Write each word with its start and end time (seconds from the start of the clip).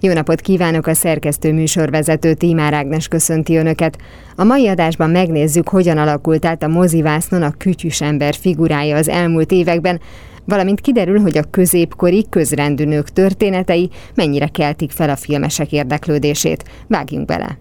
Jó 0.00 0.12
napot 0.12 0.40
kívánok 0.40 0.86
a 0.86 0.94
szerkesztő 0.94 1.52
műsorvezető 1.52 2.34
Tímár 2.34 2.74
Ágnes 2.74 3.08
köszönti 3.08 3.56
Önöket. 3.56 3.98
A 4.36 4.44
mai 4.44 4.68
adásban 4.68 5.10
megnézzük, 5.10 5.68
hogyan 5.68 5.98
alakult 5.98 6.44
át 6.44 6.62
a 6.62 6.68
mozivásznon 6.68 7.42
a 7.42 7.50
kütyűs 7.50 8.00
ember 8.00 8.34
figurája 8.34 8.96
az 8.96 9.08
elmúlt 9.08 9.52
években, 9.52 10.00
valamint 10.44 10.80
kiderül, 10.80 11.20
hogy 11.20 11.36
a 11.36 11.50
középkori 11.50 12.26
közrendűnők 12.30 13.08
történetei 13.08 13.90
mennyire 14.14 14.46
keltik 14.46 14.90
fel 14.90 15.10
a 15.10 15.16
filmesek 15.16 15.72
érdeklődését. 15.72 16.64
Vágjunk 16.88 17.26
bele! 17.26 17.58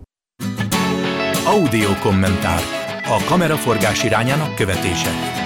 Audio 1.45 1.89
kommentár. 2.02 2.59
A 3.03 3.23
kameraforgás 3.27 4.03
irányának 4.03 4.55
követése. 4.55 5.44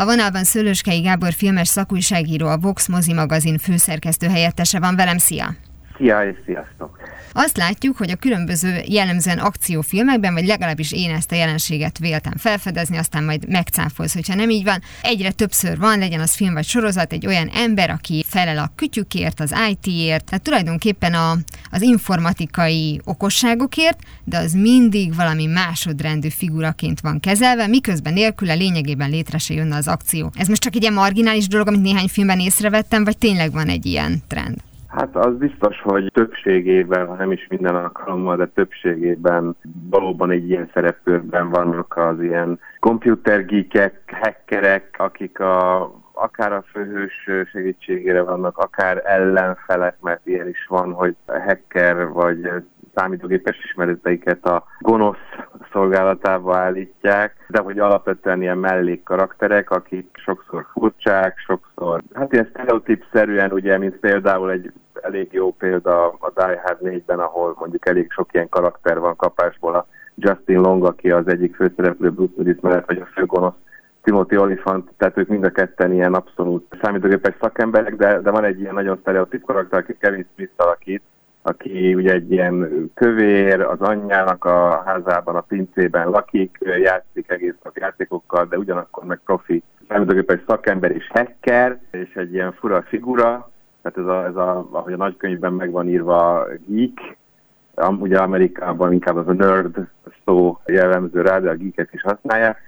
A 0.00 0.04
vonalban 0.04 0.44
Szőlőskei 0.44 1.00
Gábor 1.00 1.32
filmes 1.32 1.68
szakújságíró, 1.68 2.46
a 2.46 2.58
Vox 2.58 2.88
mozi 2.88 3.12
magazin 3.12 3.58
főszerkesztő 3.58 4.28
helyettese 4.28 4.78
van 4.78 4.96
velem. 4.96 5.18
Szia! 5.18 5.69
Szia 6.00 6.28
és 6.28 6.36
sziasztok! 6.46 6.98
Azt 7.32 7.56
látjuk, 7.56 7.96
hogy 7.96 8.10
a 8.10 8.16
különböző 8.16 8.80
jellemzően 8.86 9.38
akciófilmekben, 9.38 10.32
vagy 10.32 10.46
legalábbis 10.46 10.92
én 10.92 11.10
ezt 11.10 11.32
a 11.32 11.34
jelenséget 11.34 11.98
véltem 11.98 12.36
felfedezni, 12.36 12.96
aztán 12.96 13.24
majd 13.24 13.48
megcáfolsz, 13.48 14.14
hogyha 14.14 14.34
nem 14.34 14.50
így 14.50 14.64
van. 14.64 14.82
Egyre 15.02 15.30
többször 15.30 15.78
van, 15.78 15.98
legyen 15.98 16.20
az 16.20 16.34
film 16.34 16.52
vagy 16.52 16.64
sorozat, 16.64 17.12
egy 17.12 17.26
olyan 17.26 17.48
ember, 17.48 17.90
aki 17.90 18.24
felel 18.28 18.58
a 18.58 18.72
kütyükért, 18.76 19.40
az 19.40 19.54
IT-ért, 19.70 20.24
tehát 20.24 20.42
tulajdonképpen 20.42 21.14
a, 21.14 21.36
az 21.70 21.82
informatikai 21.82 23.00
okosságokért, 23.04 23.98
de 24.24 24.38
az 24.38 24.52
mindig 24.52 25.14
valami 25.14 25.46
másodrendű 25.46 26.28
figuraként 26.28 27.00
van 27.00 27.20
kezelve, 27.20 27.66
miközben 27.66 28.12
nélküle 28.12 28.54
lényegében 28.54 29.10
létre 29.10 29.38
se 29.38 29.54
jönne 29.54 29.76
az 29.76 29.88
akció. 29.88 30.32
Ez 30.34 30.48
most 30.48 30.62
csak 30.62 30.74
egy 30.74 30.82
ilyen 30.82 30.94
marginális 30.94 31.48
dolog, 31.48 31.66
amit 31.66 31.82
néhány 31.82 32.08
filmben 32.08 32.40
észrevettem, 32.40 33.04
vagy 33.04 33.18
tényleg 33.18 33.52
van 33.52 33.68
egy 33.68 33.86
ilyen 33.86 34.22
trend? 34.28 34.68
Hát 34.90 35.16
az 35.16 35.36
biztos, 35.36 35.80
hogy 35.82 36.10
többségében, 36.12 37.06
ha 37.06 37.14
nem 37.14 37.32
is 37.32 37.46
minden 37.48 37.74
alkalommal, 37.74 38.36
de 38.36 38.46
többségében 38.46 39.56
valóban 39.90 40.30
egy 40.30 40.48
ilyen 40.48 40.70
szerepkörben 40.74 41.50
vannak 41.50 41.96
az 41.96 42.22
ilyen 42.22 42.60
komputergíkek, 42.80 44.16
hackerek, 44.20 44.94
akik 44.98 45.40
a, 45.40 45.82
akár 46.12 46.52
a 46.52 46.64
főhős 46.72 47.28
segítségére 47.52 48.22
vannak, 48.22 48.58
akár 48.58 49.02
ellenfelek, 49.04 49.96
mert 50.00 50.26
ilyen 50.26 50.48
is 50.48 50.66
van, 50.68 50.92
hogy 50.92 51.16
hacker 51.26 52.08
vagy 52.08 52.50
számítógépes 52.94 53.58
ismereteiket 53.64 54.44
a 54.44 54.64
gonosz 54.78 55.16
szolgálatába 55.72 56.56
állítják, 56.56 57.34
de 57.48 57.60
hogy 57.60 57.78
alapvetően 57.78 58.42
ilyen 58.42 58.58
mellékkarakterek, 58.58 59.70
akik 59.70 60.08
sokszor 60.24 60.66
furcsák, 60.72 61.38
sokszor, 61.38 62.02
hát 62.14 62.32
ilyen 62.32 62.48
sztereotípszerűen, 62.50 63.52
ugye, 63.52 63.78
mint 63.78 63.96
például 63.96 64.50
egy 64.50 64.72
elég 65.02 65.32
jó 65.32 65.52
példa 65.52 66.08
a 66.08 66.30
Die 66.34 66.60
Hard 66.64 66.78
4-ben, 66.82 67.18
ahol 67.18 67.56
mondjuk 67.58 67.88
elég 67.88 68.12
sok 68.12 68.28
ilyen 68.32 68.48
karakter 68.48 68.98
van 68.98 69.16
kapásból, 69.16 69.74
a 69.74 69.86
Justin 70.14 70.60
Long, 70.60 70.84
aki 70.84 71.10
az 71.10 71.28
egyik 71.28 71.54
főszereplő 71.54 72.10
Bruce 72.10 72.32
Willis 72.36 72.60
mellett, 72.60 72.86
vagy 72.86 73.00
a 73.00 73.08
főgonosz 73.14 73.54
Timothy 74.02 74.36
Olyphant, 74.36 74.90
tehát 74.96 75.18
ők 75.18 75.28
mind 75.28 75.44
a 75.44 75.50
ketten 75.50 75.92
ilyen 75.92 76.14
abszolút 76.14 76.76
számítógépes 76.82 77.34
szakemberek, 77.40 77.96
de, 77.96 78.20
de 78.20 78.30
van 78.30 78.44
egy 78.44 78.60
ilyen 78.60 78.74
nagyon 78.74 78.98
sztereotíp 79.00 79.44
karakter, 79.44 79.78
aki 79.78 79.96
Kevin 79.98 80.26
Smith 80.34 80.52
alakít, 80.56 81.02
aki 81.42 81.94
ugye 81.94 82.12
egy 82.12 82.32
ilyen 82.32 82.90
kövér, 82.94 83.60
az 83.60 83.80
anyjának 83.80 84.44
a 84.44 84.82
házában, 84.86 85.36
a 85.36 85.40
pincében 85.40 86.08
lakik, 86.08 86.58
játszik 86.60 87.30
egész 87.30 87.54
nap 87.62 87.76
játékokkal, 87.76 88.44
de 88.44 88.58
ugyanakkor 88.58 89.04
meg 89.04 89.20
profi 89.24 89.62
számítógépes 89.88 90.40
szakember 90.46 90.90
és 90.90 91.08
hacker, 91.08 91.80
és 91.90 92.14
egy 92.14 92.32
ilyen 92.32 92.52
fura 92.52 92.82
figura, 92.82 93.50
tehát 93.82 93.98
ez 93.98 94.04
a, 94.04 94.26
ez 94.26 94.36
a 94.36 94.68
ahogy 94.70 94.92
a 94.92 94.96
nagykönyvben 94.96 95.52
meg 95.52 95.70
van 95.70 95.88
írva 95.88 96.46
geek, 96.66 97.16
ugye 98.00 98.18
Amerikában 98.18 98.92
inkább 98.92 99.16
az 99.16 99.28
a 99.28 99.32
nerd 99.32 99.88
szó 100.24 100.58
jellemző 100.66 101.20
rá, 101.20 101.38
de 101.38 101.50
a 101.50 101.54
geeket 101.54 101.92
is 101.92 102.02
használják, 102.02 102.58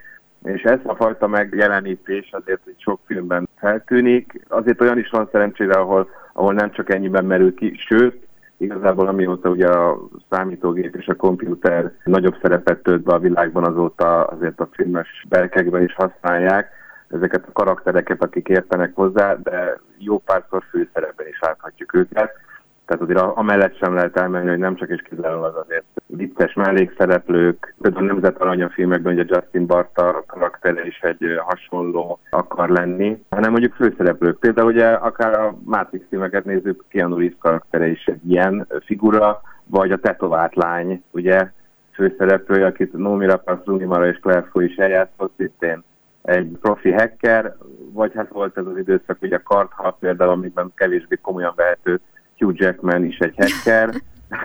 és 0.44 0.62
ez 0.62 0.78
a 0.84 0.94
fajta 0.94 1.27
megjelenítés 1.27 2.31
azért, 2.32 2.61
hogy 2.65 2.75
sok 2.78 3.00
filmben 3.06 3.49
feltűnik, 3.59 4.44
azért 4.49 4.81
olyan 4.81 4.99
is 4.99 5.11
van 5.11 5.28
szerencsére, 5.32 5.75
ahol, 5.75 6.09
ahol 6.32 6.53
nem 6.53 6.71
csak 6.72 6.91
ennyiben 6.94 7.25
merül 7.25 7.55
ki, 7.55 7.75
sőt, 7.77 8.27
Igazából 8.62 9.06
amióta 9.06 9.49
ugye 9.49 9.69
a 9.69 9.99
számítógép 10.31 10.97
és 10.97 11.06
a 11.06 11.15
komputer 11.15 11.93
nagyobb 12.05 12.37
szerepet 12.43 12.83
tölt 12.83 13.03
be 13.03 13.12
a 13.12 13.19
világban, 13.19 13.65
azóta 13.65 14.25
azért 14.25 14.61
a 14.61 14.69
filmes 14.73 15.25
berkekben 15.28 15.83
is 15.83 15.95
használják 15.95 16.71
ezeket 17.09 17.45
a 17.47 17.53
karaktereket, 17.53 18.23
akik 18.23 18.49
értenek 18.49 18.95
hozzá, 18.95 19.34
de 19.34 19.81
jó 19.99 20.19
párszor 20.19 20.62
főszerepben 20.71 21.27
is 21.27 21.41
láthatjuk 21.41 21.95
őket. 21.95 22.33
Tehát 22.92 23.10
azért 23.10 23.36
amellett 23.38 23.76
sem 23.76 23.94
lehet 23.94 24.16
elmenni, 24.16 24.48
hogy 24.48 24.58
nem 24.58 24.76
csak 24.76 24.88
és 24.88 25.03
kizárólag 25.03 25.44
az 25.44 25.64
azért 25.64 25.84
vicces 26.06 26.54
mellékszereplők. 26.54 27.75
Például 27.80 28.04
a 28.04 28.06
Nemzet 28.12 28.41
Aranya 28.41 28.69
filmekben 28.69 29.12
ugye 29.12 29.25
Justin 29.26 29.66
Barta 29.66 30.25
karaktere 30.26 30.86
is 30.86 31.00
egy 31.00 31.25
hasonló 31.38 32.19
akar 32.31 32.69
lenni, 32.69 33.22
hanem 33.31 33.50
mondjuk 33.50 33.75
főszereplők. 33.75 34.38
Például 34.38 34.72
ugye 34.72 34.86
akár 34.88 35.41
a 35.41 35.56
Matrix 35.64 36.04
filmeket 36.08 36.44
nézzük, 36.44 36.84
Keanu 36.88 37.16
Reeves 37.16 37.36
karaktere 37.38 37.86
is 37.86 38.04
egy 38.04 38.31
ilyen 38.31 38.66
figura, 38.84 39.41
vagy 39.66 39.92
a 39.92 39.98
tetovált 39.98 40.54
lány, 40.54 41.02
ugye 41.10 41.50
főszereplője, 41.92 42.66
akit 42.66 42.92
Nomi 42.92 43.26
Rapaz, 43.26 43.58
Mara 43.64 44.06
és 44.06 44.19
Claire 44.19 44.48
Foy 44.50 44.64
is 44.64 44.76
eljátszott, 44.76 45.32
szintén 45.36 45.82
egy 46.22 46.58
profi 46.60 46.92
hacker, 46.92 47.56
vagy 47.92 48.12
hát 48.14 48.28
volt 48.28 48.58
ez 48.58 48.66
az 48.66 48.76
időszak, 48.76 49.16
ugye 49.20 49.36
a 49.36 49.42
Karthal 49.42 49.97
például, 50.00 50.31
amiben 50.31 50.72
kevésbé 50.75 51.19
komolyan 51.22 51.52
vehető 51.56 52.00
Hugh 52.42 52.60
Jackman 52.60 53.04
is 53.04 53.19
egy 53.19 53.34
hacker, 53.36 53.91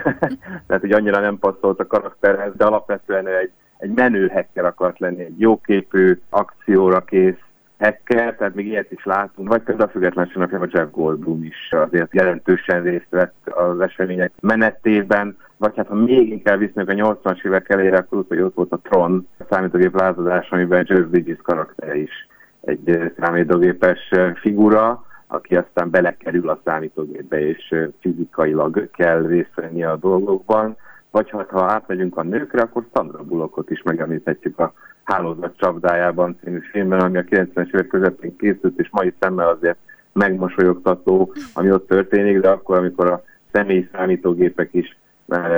tehát 0.68 0.82
hogy 0.82 0.92
annyira 0.92 1.20
nem 1.20 1.40
passzolt 1.40 1.80
a 1.80 1.88
karakterhez, 1.88 2.52
de 2.56 2.66
alapvetően 2.66 3.28
egy, 3.28 3.52
egy 3.78 3.92
menő 3.96 4.28
hacker 4.28 4.66
akart 4.66 5.00
lenni, 5.00 5.24
egy 5.24 5.40
jóképű, 5.40 6.20
akcióra 6.30 7.02
kész 7.02 7.42
hacker, 7.80 8.36
tehát 8.36 8.56
még 8.56 8.68
ilyet 8.68 8.92
is 8.92 9.06
látunk, 9.06 9.48
vagy 9.48 9.62
például 9.62 9.90
a 9.90 9.92
függetlenségnek 9.92 10.62
a 10.62 10.68
Jeff 10.72 10.92
Goldblum 10.92 11.44
is 11.44 11.72
azért 11.72 12.14
jelentősen 12.14 12.84
részt 12.84 13.10
vett 13.10 13.36
az 13.46 13.80
események 13.80 14.32
menetében, 14.40 15.38
vagy 15.58 15.74
hát 15.76 15.88
ha 15.88 15.96
még 15.96 16.30
inkább 16.30 16.60
visznek 16.60 16.90
a 16.90 16.94
80-as 16.94 17.46
évek 17.46 17.70
elére, 17.70 17.98
akkor 17.98 18.18
úgy, 18.18 18.26
hogy 18.28 18.42
ott 18.42 18.56
volt 18.56 18.72
a 18.72 18.80
Tron, 18.84 19.28
a 19.38 19.44
számítógép 19.50 20.00
lázadás, 20.00 20.50
amiben 20.50 20.86
Jeff 20.88 21.06
Bridges 21.06 21.40
karakter 21.42 21.96
is 21.96 22.28
egy 22.62 23.14
számítógépes 23.20 24.12
figura, 24.42 25.06
aki 25.28 25.56
aztán 25.56 25.90
belekerül 25.90 26.50
a 26.50 26.60
számítógépbe, 26.64 27.40
és 27.40 27.76
fizikailag 28.00 28.90
kell 28.92 29.28
részt 29.28 29.56
venni 29.56 29.84
a 29.84 29.96
dolgokban. 29.96 30.76
Vagy 31.12 31.30
hát, 31.30 31.50
ha 31.50 31.64
átmegyünk 31.64 32.18
a 32.18 32.24
nőkre, 32.24 32.62
akkor 32.62 32.86
Sandra 32.94 33.24
Bullockot 33.24 33.70
is 33.70 33.82
megemlíthetjük 33.84 34.60
a 34.60 34.74
Hálózat 35.04 35.58
csapdájában 35.58 36.38
című 36.44 36.60
filmben, 36.72 37.00
ami 37.00 37.18
a 37.18 37.24
90-es 37.24 37.68
évek 37.68 37.88
közepén 37.88 38.36
készült, 38.36 38.80
és 38.80 38.90
mai 38.92 39.14
szemmel 39.20 39.48
azért 39.48 39.78
megmosolyogtató, 40.14 41.34
ami 41.54 41.72
ott 41.72 41.88
történik, 41.88 42.40
de 42.40 42.50
akkor, 42.50 42.78
amikor 42.78 43.08
a 43.08 43.24
személyi 43.52 43.90
számítógépek 43.92 44.74
is, 44.74 44.98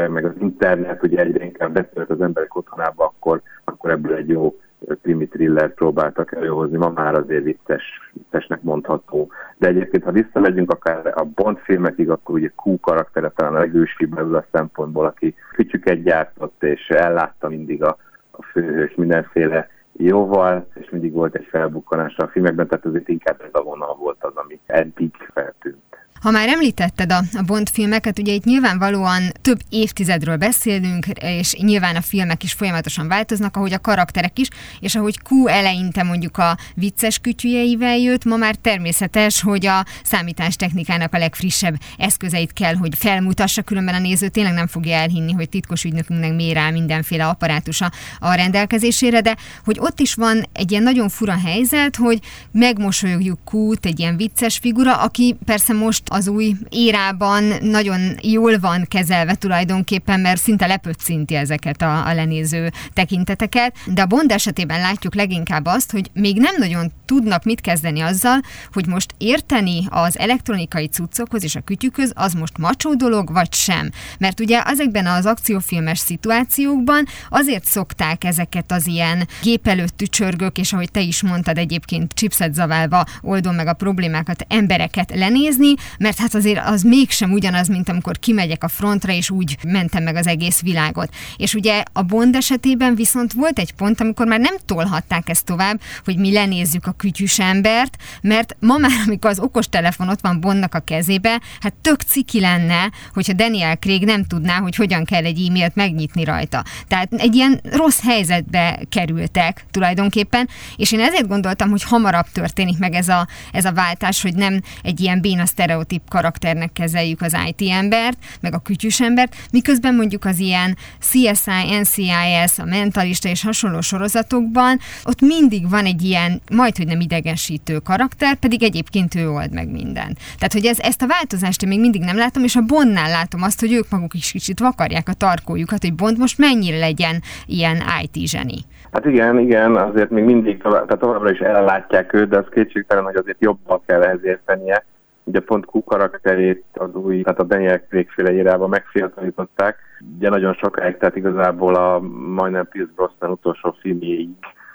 meg 0.10 0.26
az 0.26 0.34
internet 0.40 1.04
ugye 1.04 1.20
egyre 1.20 1.46
inkább 1.46 1.74
betölt 1.74 2.10
az 2.10 2.22
emberek 2.22 2.56
otthonába, 2.56 3.06
akkor, 3.06 3.42
akkor 3.64 3.90
ebből 3.90 4.16
egy 4.16 4.30
jó 4.30 4.60
krimi 5.02 5.28
thriller 5.28 5.74
próbáltak 5.74 6.32
előhozni, 6.36 6.78
ma 6.78 6.90
már 6.90 7.14
azért 7.14 7.44
vicces, 7.44 7.84
viccesnek 8.14 8.62
mondható. 8.62 9.32
De 9.58 9.68
egyébként, 9.68 10.04
ha 10.04 10.12
visszamegyünk 10.12 10.72
akár 10.72 11.08
a 11.16 11.24
Bond 11.24 11.58
filmekig, 11.58 12.10
akkor 12.10 12.36
ugye 12.36 12.52
Q 12.66 12.80
karaktere 12.80 13.32
talán 13.36 13.56
a 13.56 13.60
legősibb 13.60 14.18
ebből 14.18 14.36
a 14.36 14.46
szempontból, 14.52 15.06
aki 15.06 15.36
kütyüket 15.54 16.04
gyártott, 16.04 16.64
és 16.64 16.88
ellátta 16.88 17.50
mindig 17.50 17.84
a, 17.84 17.98
a 18.32 18.44
főhős 18.44 18.96
mindenféle 18.96 19.70
jóval, 19.92 20.68
és 20.74 20.90
mindig 20.90 21.12
volt 21.12 21.36
egy 21.36 21.48
felbukkanás 21.50 22.18
a 22.18 22.28
filmekben, 22.28 22.68
tehát 22.68 22.86
azért 22.86 23.08
inkább 23.08 23.42
ez 23.42 23.50
a 23.52 23.64
vonal 23.64 23.96
volt 23.96 24.24
az, 24.24 24.36
ami 24.36 24.60
eddig 24.66 25.16
feltűnt. 25.34 25.89
Ha 26.22 26.32
már 26.32 26.48
említetted 26.48 27.12
a, 27.12 27.24
a 27.34 27.42
Bond 27.42 27.70
filmeket, 27.70 28.20
ugye 28.20 28.34
itt 28.34 28.44
nyilvánvalóan 28.44 29.32
több 29.42 29.60
évtizedről 29.70 30.38
beszélünk, 30.38 31.06
és 31.22 31.54
nyilván 31.54 31.96
a 31.96 32.02
filmek 32.02 32.44
is 32.44 32.54
folyamatosan 32.54 33.08
változnak, 33.08 33.58
ahogy 33.58 33.74
a 33.74 33.80
karakterek 33.80 34.40
is, 34.40 34.48
és 34.80 34.96
ahogy 34.96 35.20
Q 35.30 35.48
eleinte 35.48 36.04
mondjuk 36.04 36.38
a 36.38 36.58
vicces 36.76 37.20
kütyüjeivel 37.20 37.98
jött, 37.98 38.26
ma 38.26 38.36
már 38.36 38.56
természetes, 38.56 39.42
hogy 39.42 39.66
a 39.66 39.86
számítástechnikának 40.04 41.14
a 41.14 41.18
legfrissebb 41.18 41.80
eszközeit 41.98 42.54
kell, 42.54 42.76
hogy 42.76 42.96
felmutassa, 42.98 43.62
különben 43.62 43.96
a 43.96 44.00
néző 44.00 44.28
tényleg 44.28 44.54
nem 44.54 44.68
fogja 44.68 44.96
elhinni, 44.96 45.32
hogy 45.32 45.50
titkos 45.50 45.84
ügynökünknek 45.84 46.34
mér 46.36 46.54
rá 46.54 46.70
mindenféle 46.70 47.28
apparátusa 47.28 47.92
a 48.20 48.34
rendelkezésére, 48.34 49.22
de 49.22 49.38
hogy 49.64 49.78
ott 49.80 50.00
is 50.00 50.14
van 50.14 50.44
egy 50.54 50.72
ilyen 50.72 50.84
nagyon 50.84 51.10
fura 51.10 51.38
helyzet, 51.46 51.96
hogy 51.96 52.20
megmosolyogjuk 52.52 53.40
Q-t, 53.52 53.86
egy 53.86 54.00
ilyen 54.00 54.18
vicces 54.18 54.58
figura, 54.58 54.96
aki 54.96 55.38
persze 55.46 55.74
most 55.74 56.04
az 56.10 56.28
új 56.28 56.56
érában 56.70 57.44
nagyon 57.62 58.18
jól 58.22 58.60
van 58.60 58.86
kezelve 58.88 59.36
tulajdonképpen, 59.36 60.20
mert 60.20 60.42
szinte 60.42 60.68
lepöccinti 60.68 61.36
ezeket 61.36 61.82
a, 61.82 62.08
a 62.08 62.14
lenéző 62.14 62.72
tekinteteket, 62.94 63.76
de 63.86 64.02
a 64.02 64.06
Bond 64.06 64.32
esetében 64.32 64.80
látjuk 64.80 65.16
leginkább 65.16 65.66
azt, 65.66 65.92
hogy 65.92 66.10
még 66.14 66.40
nem 66.40 66.56
nagyon 66.58 66.92
tudnak 67.06 67.44
mit 67.44 67.62
kezdeni 67.62 68.00
azzal, 68.00 68.40
hogy 68.74 68.88
most 68.88 69.14
érteni 69.18 69.86
az 69.90 70.20
elektronikai 70.20 70.88
cuccokhoz 70.88 71.44
és 71.44 71.56
a 71.56 71.62
kütyükhöz, 71.62 72.12
az 72.16 72.34
most 72.34 72.58
macsó 72.58 72.94
dolog, 72.94 73.32
vagy 73.32 73.54
sem. 73.54 73.90
Mert 74.20 74.40
ugye 74.40 74.62
ezekben 74.62 75.06
az 75.06 75.26
akciófilmes 75.26 76.00
szituációkban 76.00 77.06
azért 77.30 77.66
szokták 77.66 78.24
ezeket 78.24 78.72
az 78.72 78.88
ilyen 78.88 79.28
gép 79.42 79.68
előtt 79.68 79.98
tücsörgök, 79.98 80.58
és 80.58 80.74
ahogy 80.74 80.92
te 80.92 81.02
is 81.02 81.24
mondtad 81.24 81.58
egyébként 81.58 82.14
chipset 82.14 82.54
zaválva 82.54 83.06
oldom 83.22 83.56
meg 83.56 83.68
a 83.68 83.74
problémákat, 83.74 84.46
embereket 84.48 85.12
lenézni, 85.16 85.74
mert 86.00 86.18
hát 86.20 86.36
azért 86.36 86.66
az 86.66 86.82
mégsem 86.82 87.32
ugyanaz, 87.32 87.68
mint 87.68 87.90
amikor 87.90 88.20
kimegyek 88.20 88.64
a 88.64 88.68
frontra, 88.68 89.12
és 89.12 89.30
úgy 89.30 89.58
mentem 89.68 90.04
meg 90.04 90.16
az 90.16 90.28
egész 90.28 90.62
világot. 90.62 91.14
És 91.38 91.54
ugye 91.54 91.84
a 91.94 92.02
Bond 92.02 92.36
esetében 92.36 92.96
viszont 92.96 93.34
volt 93.34 93.60
egy 93.60 93.74
pont, 93.74 94.02
amikor 94.02 94.28
már 94.28 94.40
nem 94.40 94.56
tolhatták 94.66 95.30
ezt 95.30 95.46
tovább, 95.46 95.82
hogy 96.04 96.18
mi 96.18 96.32
lenézzük 96.32 96.86
a 96.86 96.92
kütyűs 96.92 97.40
embert, 97.40 97.98
mert 98.22 98.56
ma 98.60 98.78
már, 98.78 98.92
amikor 99.06 99.30
az 99.30 99.40
okostelefon 99.40 100.10
ott 100.10 100.22
van 100.22 100.40
Bondnak 100.40 100.76
a 100.76 100.80
kezébe, 100.80 101.42
hát 101.60 101.74
tök 101.74 102.02
ciki 102.02 102.40
lenne, 102.40 102.92
hogyha 103.14 103.34
Daniel 103.34 103.76
Craig 103.76 104.06
nem 104.06 104.24
tudná, 104.24 104.60
hogy 104.60 104.76
hogyan 104.76 105.06
kell 105.06 105.24
egy 105.24 105.46
e-mailt 105.48 105.76
megnyitni 105.76 106.24
rajta. 106.24 106.64
Tehát 106.88 107.14
egy 107.14 107.36
ilyen 107.36 107.60
rossz 107.64 108.02
helyzetbe 108.02 108.80
kerültek 108.90 109.66
tulajdonképpen, 109.72 110.50
és 110.76 110.92
én 110.92 111.00
ezért 111.00 111.28
gondoltam, 111.28 111.70
hogy 111.70 111.84
hamarabb 111.84 112.28
történik 112.34 112.78
meg 112.78 112.94
ez 112.94 113.08
a, 113.08 113.28
ez 113.52 113.66
a 113.66 113.74
váltás, 113.74 114.22
hogy 114.22 114.36
nem 114.36 114.62
egy 114.84 115.00
ilyen 115.00 115.22
béna 115.22 115.46
sztereotíp 115.46 115.88
karakternek 116.10 116.72
kezeljük 116.74 117.22
az 117.22 117.38
IT 117.48 117.70
embert, 117.72 118.18
meg 118.42 118.54
a 118.54 118.60
kütyűs 118.60 119.02
embert, 119.02 119.36
miközben 119.52 119.96
mondjuk 119.96 120.26
az 120.26 120.40
ilyen 120.40 120.78
CSI, 121.00 121.78
NCIS, 121.82 122.60
a 122.60 122.66
mentalista 122.66 123.30
és 123.30 123.44
hasonló 123.44 123.82
sorozatokban, 123.82 124.78
ott 125.04 125.22
mindig 125.22 125.70
van 125.70 125.86
egy 125.86 126.02
ilyen, 126.04 126.42
majd 126.52 126.78
hogy 126.78 126.88
nem 126.88 127.00
idegesítő 127.00 127.78
karakter, 127.78 128.36
pedig 128.36 128.64
egyébként 128.64 129.16
ő 129.16 129.30
old 129.30 129.54
meg 129.54 129.72
mindent. 129.72 130.18
Tehát, 130.38 130.54
hogy 130.54 130.66
ez, 130.66 130.80
ezt 130.80 131.02
a 131.02 131.08
változást 131.08 131.64
én 131.64 131.70
még 131.70 131.80
mindig 131.80 132.02
nem 132.02 132.18
látom, 132.18 132.44
és 132.44 132.56
a 132.56 132.62
Bondnál 132.62 133.10
látom 133.10 133.42
azt, 133.44 133.60
hogy 133.60 133.74
ők 133.74 133.90
maguk 133.90 134.14
is 134.14 134.32
kicsit 134.32 134.60
vakarják 134.60 135.10
a 135.10 135.14
tarkójukat, 135.14 135.82
hogy 135.82 135.94
Bond 135.94 136.18
most 136.18 136.38
mennyire 136.38 136.78
legyen 136.78 137.22
ilyen 137.46 137.78
IT 138.02 138.28
zseni. 138.28 138.58
Hát 138.92 139.06
igen, 139.06 139.40
igen, 139.40 139.76
azért 139.76 140.10
még 140.10 140.24
mindig 140.24 140.62
tovább, 140.62 140.86
tehát 140.86 141.00
továbbra 141.00 141.32
is 141.32 141.40
ellátják 141.40 142.14
őt, 142.14 142.30
de 142.30 142.38
az 142.38 142.46
kétségtelen, 142.52 143.04
hogy 143.04 143.16
azért 143.16 143.42
jobban 143.42 143.82
kell 143.86 144.04
ehhez 144.04 144.20
értenie. 144.24 144.86
Ugye 145.30 145.40
pont 145.40 145.66
Q 145.66 145.84
karakterét 145.84 146.64
az 146.74 146.96
új, 146.96 147.22
tehát 147.22 147.40
a 147.40 147.44
Daniel 147.44 147.80
Craig 147.80 148.10
féle 148.10 148.34
irában 148.34 148.70
megfiatalították. 148.70 149.78
Ugye 150.18 150.30
nagyon 150.30 150.54
sokáig, 150.54 150.98
tehát 150.98 151.16
igazából 151.16 151.76
a 151.76 152.00
majdnem 152.36 152.68
Pierce 152.68 152.92
Brosnan 152.96 153.32
utolsó 153.32 153.76
filmjéig 153.82 154.30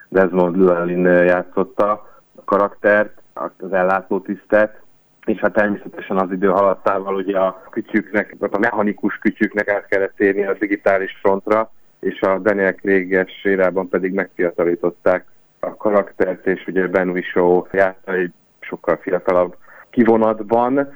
Desmond 0.08 0.56
Llewellyn 0.56 1.24
játszotta 1.24 1.90
a 2.36 2.44
karaktert, 2.44 3.22
az 3.32 3.72
ellátó 3.72 4.20
tisztet, 4.20 4.80
és 5.24 5.38
hát 5.38 5.52
természetesen 5.52 6.16
az 6.16 6.32
idő 6.32 6.48
haladtával 6.48 7.14
ugye 7.14 7.38
a 7.38 7.62
kütyüknek, 7.70 8.36
a 8.50 8.58
mechanikus 8.58 9.18
kütyüknek 9.18 9.68
át 9.68 9.86
kellett 9.86 10.16
térni 10.16 10.44
a 10.44 10.56
digitális 10.58 11.18
frontra, 11.22 11.70
és 12.00 12.20
a 12.20 12.38
Daniel 12.38 12.74
Craig-es 12.74 13.44
érában 13.44 13.88
pedig 13.88 14.12
megfiatalították 14.12 15.24
a 15.58 15.76
karaktert, 15.76 16.46
és 16.46 16.66
ugye 16.66 16.88
Ben 16.88 17.08
Whishaw 17.08 17.62
játsza 17.72 18.12
egy 18.12 18.32
sokkal 18.60 18.96
fiatalabb 18.96 19.56
kivonatban, 19.94 20.92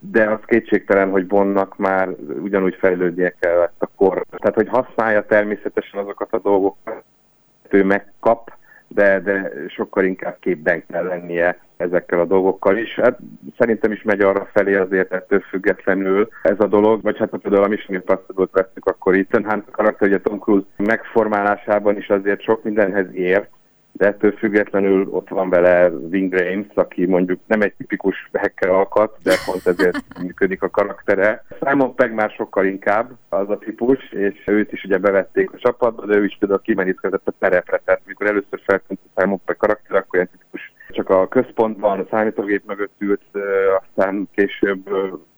de 0.00 0.30
az 0.30 0.38
kétségtelen, 0.46 1.10
hogy 1.10 1.26
Bonnak 1.26 1.76
már 1.76 2.08
ugyanúgy 2.42 2.74
fejlődnie 2.74 3.34
kellett 3.40 3.76
a 3.78 3.90
kor. 3.96 4.24
Tehát, 4.30 4.54
hogy 4.54 4.68
használja 4.68 5.26
természetesen 5.26 6.00
azokat 6.00 6.32
a 6.32 6.38
dolgokat, 6.38 7.02
ő 7.68 7.84
megkap, 7.84 8.52
de, 8.88 9.20
de 9.20 9.52
sokkal 9.68 10.04
inkább 10.04 10.36
képben 10.40 10.84
kell 10.86 11.04
lennie 11.04 11.58
ezekkel 11.76 12.20
a 12.20 12.24
dolgokkal 12.24 12.76
is. 12.76 12.94
Hát 12.94 13.18
szerintem 13.58 13.92
is 13.92 14.02
megy 14.02 14.20
arra 14.20 14.48
felé 14.52 14.74
azért 14.74 15.12
ettől 15.12 15.40
függetlenül 15.40 16.28
ez 16.42 16.60
a 16.60 16.66
dolog, 16.66 17.02
vagy 17.02 17.18
hát 17.18 17.36
például 17.42 17.64
a 17.64 17.68
Mission 17.68 17.96
Impossible-t 17.96 18.52
vesztük, 18.52 18.86
akkor 18.86 19.14
Ethan 19.14 19.50
Hunt 19.50 19.70
karakter, 19.70 20.08
ugye 20.08 20.20
Tom 20.20 20.38
Cruise 20.38 20.66
megformálásában 20.76 21.96
is 21.96 22.08
azért 22.08 22.42
sok 22.42 22.62
mindenhez 22.62 23.14
ért, 23.14 23.50
de 24.02 24.08
ettől 24.08 24.32
függetlenül 24.32 25.08
ott 25.10 25.28
van 25.28 25.48
vele 25.48 25.88
Wing 25.88 26.32
Rames, 26.32 26.66
aki 26.74 27.06
mondjuk 27.06 27.40
nem 27.46 27.60
egy 27.60 27.74
tipikus 27.74 28.30
hacker 28.32 28.68
alkat, 28.68 29.16
de 29.22 29.34
pont 29.46 29.66
ezért 29.66 30.04
működik 30.22 30.62
a 30.62 30.70
karaktere. 30.70 31.44
Simon 31.66 31.94
Pegg 31.94 32.12
már 32.12 32.30
sokkal 32.30 32.64
inkább 32.64 33.10
az 33.28 33.50
a 33.50 33.58
típus, 33.58 34.12
és 34.12 34.42
őt 34.46 34.72
is 34.72 34.84
ugye 34.84 34.98
bevették 34.98 35.52
a 35.52 35.58
csapatba, 35.58 36.06
de 36.06 36.16
ő 36.16 36.24
is 36.24 36.36
például 36.38 36.60
kimenítkezett 36.60 37.28
a 37.28 37.32
terepre, 37.38 37.80
tehát 37.84 38.00
mikor 38.06 38.26
először 38.26 38.60
feltűnt 38.64 39.00
a 39.14 39.20
Simon 39.20 39.40
Pegg 39.44 39.56
karakter, 39.56 39.96
akkor 39.96 40.14
ilyen 40.14 40.28
tipikus 40.32 40.72
csak 40.90 41.10
a 41.10 41.28
központban, 41.28 42.00
a 42.00 42.06
számítógép 42.10 42.62
mögött 42.66 42.94
ült, 42.98 43.22
aztán 43.80 44.28
később 44.34 44.90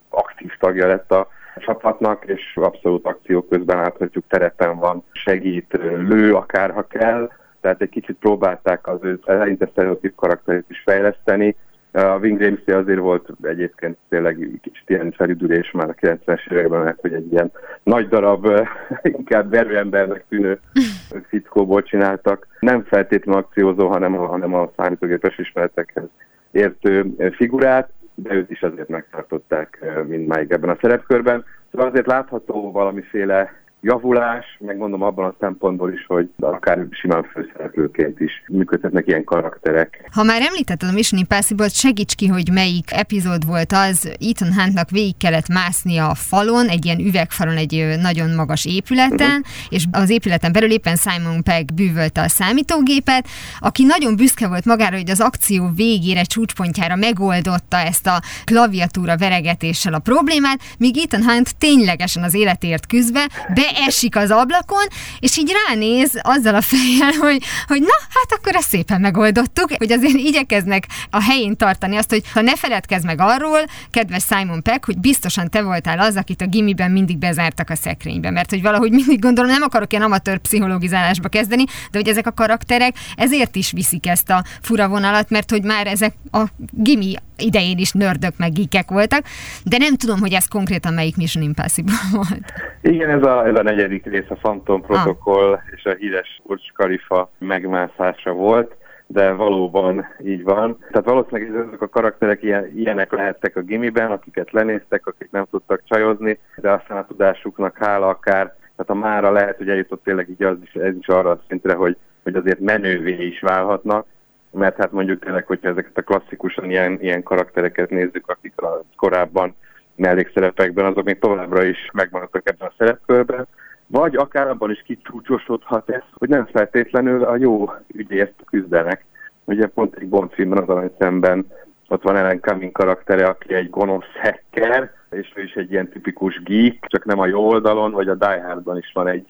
aktív 0.08 0.52
tagja 0.58 0.86
lett 0.86 1.12
a 1.12 1.28
csapatnak, 1.56 2.24
és 2.26 2.52
abszolút 2.54 3.06
akció 3.06 3.42
közben 3.42 3.76
láthatjuk, 3.76 4.24
terepen 4.28 4.78
van, 4.78 5.04
segít, 5.12 5.78
lő 6.08 6.34
akár 6.34 6.70
ha 6.70 6.86
kell, 6.86 7.30
tehát 7.64 7.82
egy 7.82 7.88
kicsit 7.88 8.16
próbálták 8.20 8.86
az 8.86 8.98
ő 9.02 9.20
eleinte 9.24 9.68
sztereotíp 9.70 10.14
karakterét 10.14 10.64
is 10.68 10.82
fejleszteni. 10.84 11.56
A 11.92 12.18
Wing 12.18 12.40
James 12.40 12.60
azért 12.66 12.98
volt 12.98 13.28
egyébként 13.42 13.96
tényleg 14.08 14.58
kicsit 14.62 14.90
ilyen 14.90 15.12
felüdülés 15.12 15.70
már 15.70 15.88
a 15.88 15.94
90-es 15.94 16.52
években, 16.52 16.82
mert 16.82 17.00
hogy 17.00 17.12
egy 17.12 17.32
ilyen 17.32 17.52
nagy 17.82 18.08
darab, 18.08 18.46
inkább 19.18 19.50
verőembernek 19.50 20.24
tűnő 20.28 20.60
fickóból 21.30 21.82
csináltak. 21.82 22.46
Nem 22.60 22.82
feltétlenül 22.82 23.40
akciózó, 23.40 23.88
hanem 23.88 24.18
a, 24.18 24.26
hanem 24.26 24.54
a 24.54 24.70
számítógépes 24.76 25.38
ismeretekhez 25.38 26.08
értő 26.50 27.14
figurát, 27.36 27.88
de 28.14 28.34
őt 28.34 28.50
is 28.50 28.62
azért 28.62 28.88
megtartották 28.88 29.84
mindmáig 30.06 30.52
ebben 30.52 30.70
a 30.70 30.78
szerepkörben. 30.80 31.44
Szóval 31.70 31.88
azért 31.88 32.06
látható 32.06 32.72
valamiféle 32.72 33.63
javulás, 33.84 34.44
meg 34.58 34.76
mondom 34.76 35.02
abban 35.02 35.24
a 35.24 35.34
szempontból 35.40 35.92
is, 35.92 36.04
hogy 36.06 36.30
akár 36.40 36.86
simán 36.90 37.22
főszereplőként 37.22 38.20
is 38.20 38.32
működhetnek 38.48 39.06
ilyen 39.06 39.24
karakterek. 39.24 40.08
Ha 40.12 40.22
már 40.22 40.42
említetted 40.42 40.88
a 40.88 40.92
Mission 40.92 41.20
impossible 41.20 41.68
segíts 41.68 42.14
ki, 42.14 42.26
hogy 42.26 42.50
melyik 42.52 42.92
epizód 42.92 43.46
volt 43.46 43.72
az, 43.72 44.16
Ethan 44.30 44.54
Huntnak 44.54 44.90
végig 44.90 45.16
kellett 45.16 45.48
másznia 45.48 46.08
a 46.08 46.14
falon, 46.14 46.68
egy 46.68 46.84
ilyen 46.84 46.98
üvegfalon, 46.98 47.56
egy 47.56 47.96
nagyon 48.02 48.30
magas 48.34 48.64
épületen, 48.66 49.28
uh-huh. 49.28 49.46
és 49.68 49.84
az 49.92 50.10
épületen 50.10 50.52
belül 50.52 50.70
éppen 50.70 50.96
Simon 50.96 51.42
Pegg 51.42 51.72
bűvölte 51.74 52.20
a 52.20 52.28
számítógépet, 52.28 53.26
aki 53.58 53.84
nagyon 53.84 54.16
büszke 54.16 54.48
volt 54.48 54.64
magára, 54.64 54.96
hogy 54.96 55.10
az 55.10 55.20
akció 55.20 55.70
végére, 55.76 56.22
csúcspontjára 56.22 56.96
megoldotta 56.96 57.76
ezt 57.76 58.06
a 58.06 58.22
klaviatúra 58.44 59.16
veregetéssel 59.16 59.94
a 59.94 59.98
problémát, 59.98 60.60
míg 60.78 60.96
Ethan 60.96 61.22
Hunt 61.22 61.58
ténylegesen 61.58 62.22
az 62.22 62.34
életért 62.34 62.86
küzdve 62.86 63.26
be 63.54 63.73
esik 63.86 64.16
az 64.16 64.30
ablakon, 64.30 64.86
és 65.18 65.36
így 65.36 65.52
ránéz 65.66 66.20
azzal 66.22 66.54
a 66.54 66.60
fejjel, 66.60 67.12
hogy, 67.12 67.42
hogy 67.66 67.80
na, 67.80 67.96
hát 68.08 68.38
akkor 68.38 68.54
ezt 68.54 68.68
szépen 68.68 69.00
megoldottuk, 69.00 69.72
hogy 69.76 69.92
azért 69.92 70.18
igyekeznek 70.18 70.86
a 71.10 71.22
helyén 71.22 71.56
tartani 71.56 71.96
azt, 71.96 72.10
hogy 72.10 72.22
ha 72.32 72.40
ne 72.40 72.56
feledkezz 72.56 73.04
meg 73.04 73.20
arról, 73.20 73.64
kedves 73.90 74.24
Simon 74.24 74.62
Peck, 74.62 74.84
hogy 74.84 74.98
biztosan 74.98 75.50
te 75.50 75.62
voltál 75.62 75.98
az, 75.98 76.16
akit 76.16 76.42
a 76.42 76.46
gimiben 76.46 76.90
mindig 76.90 77.18
bezártak 77.18 77.70
a 77.70 77.74
szekrénybe, 77.74 78.30
mert 78.30 78.50
hogy 78.50 78.62
valahogy 78.62 78.90
mindig 78.90 79.18
gondolom, 79.18 79.50
nem 79.50 79.62
akarok 79.62 79.92
ilyen 79.92 80.04
amatőr 80.04 80.38
pszichologizálásba 80.38 81.28
kezdeni, 81.28 81.64
de 81.64 81.98
hogy 81.98 82.08
ezek 82.08 82.26
a 82.26 82.32
karakterek 82.32 82.96
ezért 83.16 83.56
is 83.56 83.70
viszik 83.70 84.06
ezt 84.06 84.30
a 84.30 84.44
fura 84.62 84.88
vonalat, 84.88 85.30
mert 85.30 85.50
hogy 85.50 85.62
már 85.62 85.86
ezek 85.86 86.14
a 86.32 86.44
gimi 86.70 87.14
idején 87.36 87.78
is 87.78 87.92
nördök 87.92 88.32
meg 88.36 88.52
gíkek 88.52 88.90
voltak, 88.90 89.22
de 89.64 89.76
nem 89.78 89.96
tudom, 89.96 90.20
hogy 90.20 90.32
ez 90.32 90.48
konkrétan 90.48 90.94
melyik 90.94 91.16
Mission 91.16 91.44
Impossible 91.44 92.00
volt. 92.12 92.52
Igen, 92.82 93.10
ez 93.10 93.22
a, 93.22 93.46
ez 93.46 93.54
a 93.54 93.62
negyedik 93.62 94.04
rész, 94.04 94.28
a 94.28 94.34
Phantom 94.34 94.82
protokoll 94.82 95.52
ah. 95.52 95.60
és 95.76 95.84
a 95.84 95.94
híres 95.98 96.40
Burj 96.46 96.62
Khalifa 96.74 97.30
megmászása 97.38 98.32
volt. 98.32 98.76
de 99.06 99.32
valóban 99.32 100.06
így 100.24 100.42
van. 100.42 100.78
Tehát 100.90 101.06
valószínűleg 101.06 101.66
ezek 101.66 101.80
a 101.80 101.88
karakterek 101.88 102.42
ilyen, 102.42 102.70
ilyenek 102.76 103.12
lehettek 103.12 103.56
a 103.56 103.60
gimiben, 103.60 104.10
akiket 104.10 104.52
lenéztek, 104.52 105.06
akik 105.06 105.28
nem 105.30 105.46
tudtak 105.50 105.82
csajozni, 105.88 106.38
de 106.56 106.70
aztán 106.70 106.96
a 106.96 107.06
tudásuknak 107.06 107.76
hála 107.78 108.08
akár, 108.08 108.44
tehát 108.76 108.90
a 108.90 109.08
mára 109.08 109.32
lehet, 109.32 109.56
hogy 109.56 109.68
eljutott 109.68 110.02
tényleg 110.04 110.28
így 110.30 110.42
az 110.42 110.56
is, 110.62 110.72
ez 110.72 110.94
is 111.00 111.06
arra 111.06 111.30
a 111.30 111.40
szintre, 111.48 111.74
hogy, 111.74 111.96
hogy 112.22 112.34
azért 112.34 112.60
menővé 112.60 113.26
is 113.26 113.40
válhatnak, 113.40 114.06
mert 114.54 114.76
hát 114.76 114.92
mondjuk 114.92 115.24
tényleg, 115.24 115.46
hogyha 115.46 115.68
ezeket 115.68 115.98
a 115.98 116.02
klasszikusan 116.02 116.70
ilyen, 116.70 116.98
ilyen 117.00 117.22
karaktereket 117.22 117.90
nézzük, 117.90 118.28
akik 118.28 118.60
a 118.60 118.84
korábban 118.96 119.56
mellékszerepekben, 119.96 120.84
azok 120.84 121.04
még 121.04 121.18
továbbra 121.18 121.64
is 121.64 121.90
megmaradtak 121.92 122.48
ebben 122.48 122.68
a 122.68 122.74
szerepkörben, 122.78 123.46
vagy 123.86 124.16
akár 124.16 124.48
abban 124.48 124.70
is 124.70 124.82
kicsúcsosodhat 124.82 125.90
ez, 125.90 126.02
hogy 126.12 126.28
nem 126.28 126.46
feltétlenül 126.46 127.24
a 127.24 127.36
jó 127.36 127.70
ügyért 127.94 128.42
küzdenek. 128.44 129.04
Ugye 129.44 129.66
pont 129.66 129.94
egy 129.94 130.08
Bond 130.08 130.32
filmben 130.32 130.68
az 130.68 130.90
szemben 130.98 131.46
ott 131.88 132.02
van 132.02 132.16
Ellen 132.16 132.40
Cumming 132.40 132.72
karaktere, 132.72 133.26
aki 133.26 133.54
egy 133.54 133.70
gonosz 133.70 134.12
hacker, 134.22 134.92
és 135.10 135.32
ő 135.34 135.42
is 135.42 135.52
egy 135.52 135.70
ilyen 135.70 135.88
tipikus 135.88 136.42
geek, 136.42 136.78
csak 136.80 137.04
nem 137.04 137.18
a 137.18 137.26
jó 137.26 137.48
oldalon, 137.48 137.92
vagy 137.92 138.08
a 138.08 138.14
Die 138.14 138.42
Hardban 138.42 138.76
is 138.76 138.90
van 138.94 139.08
egy 139.08 139.26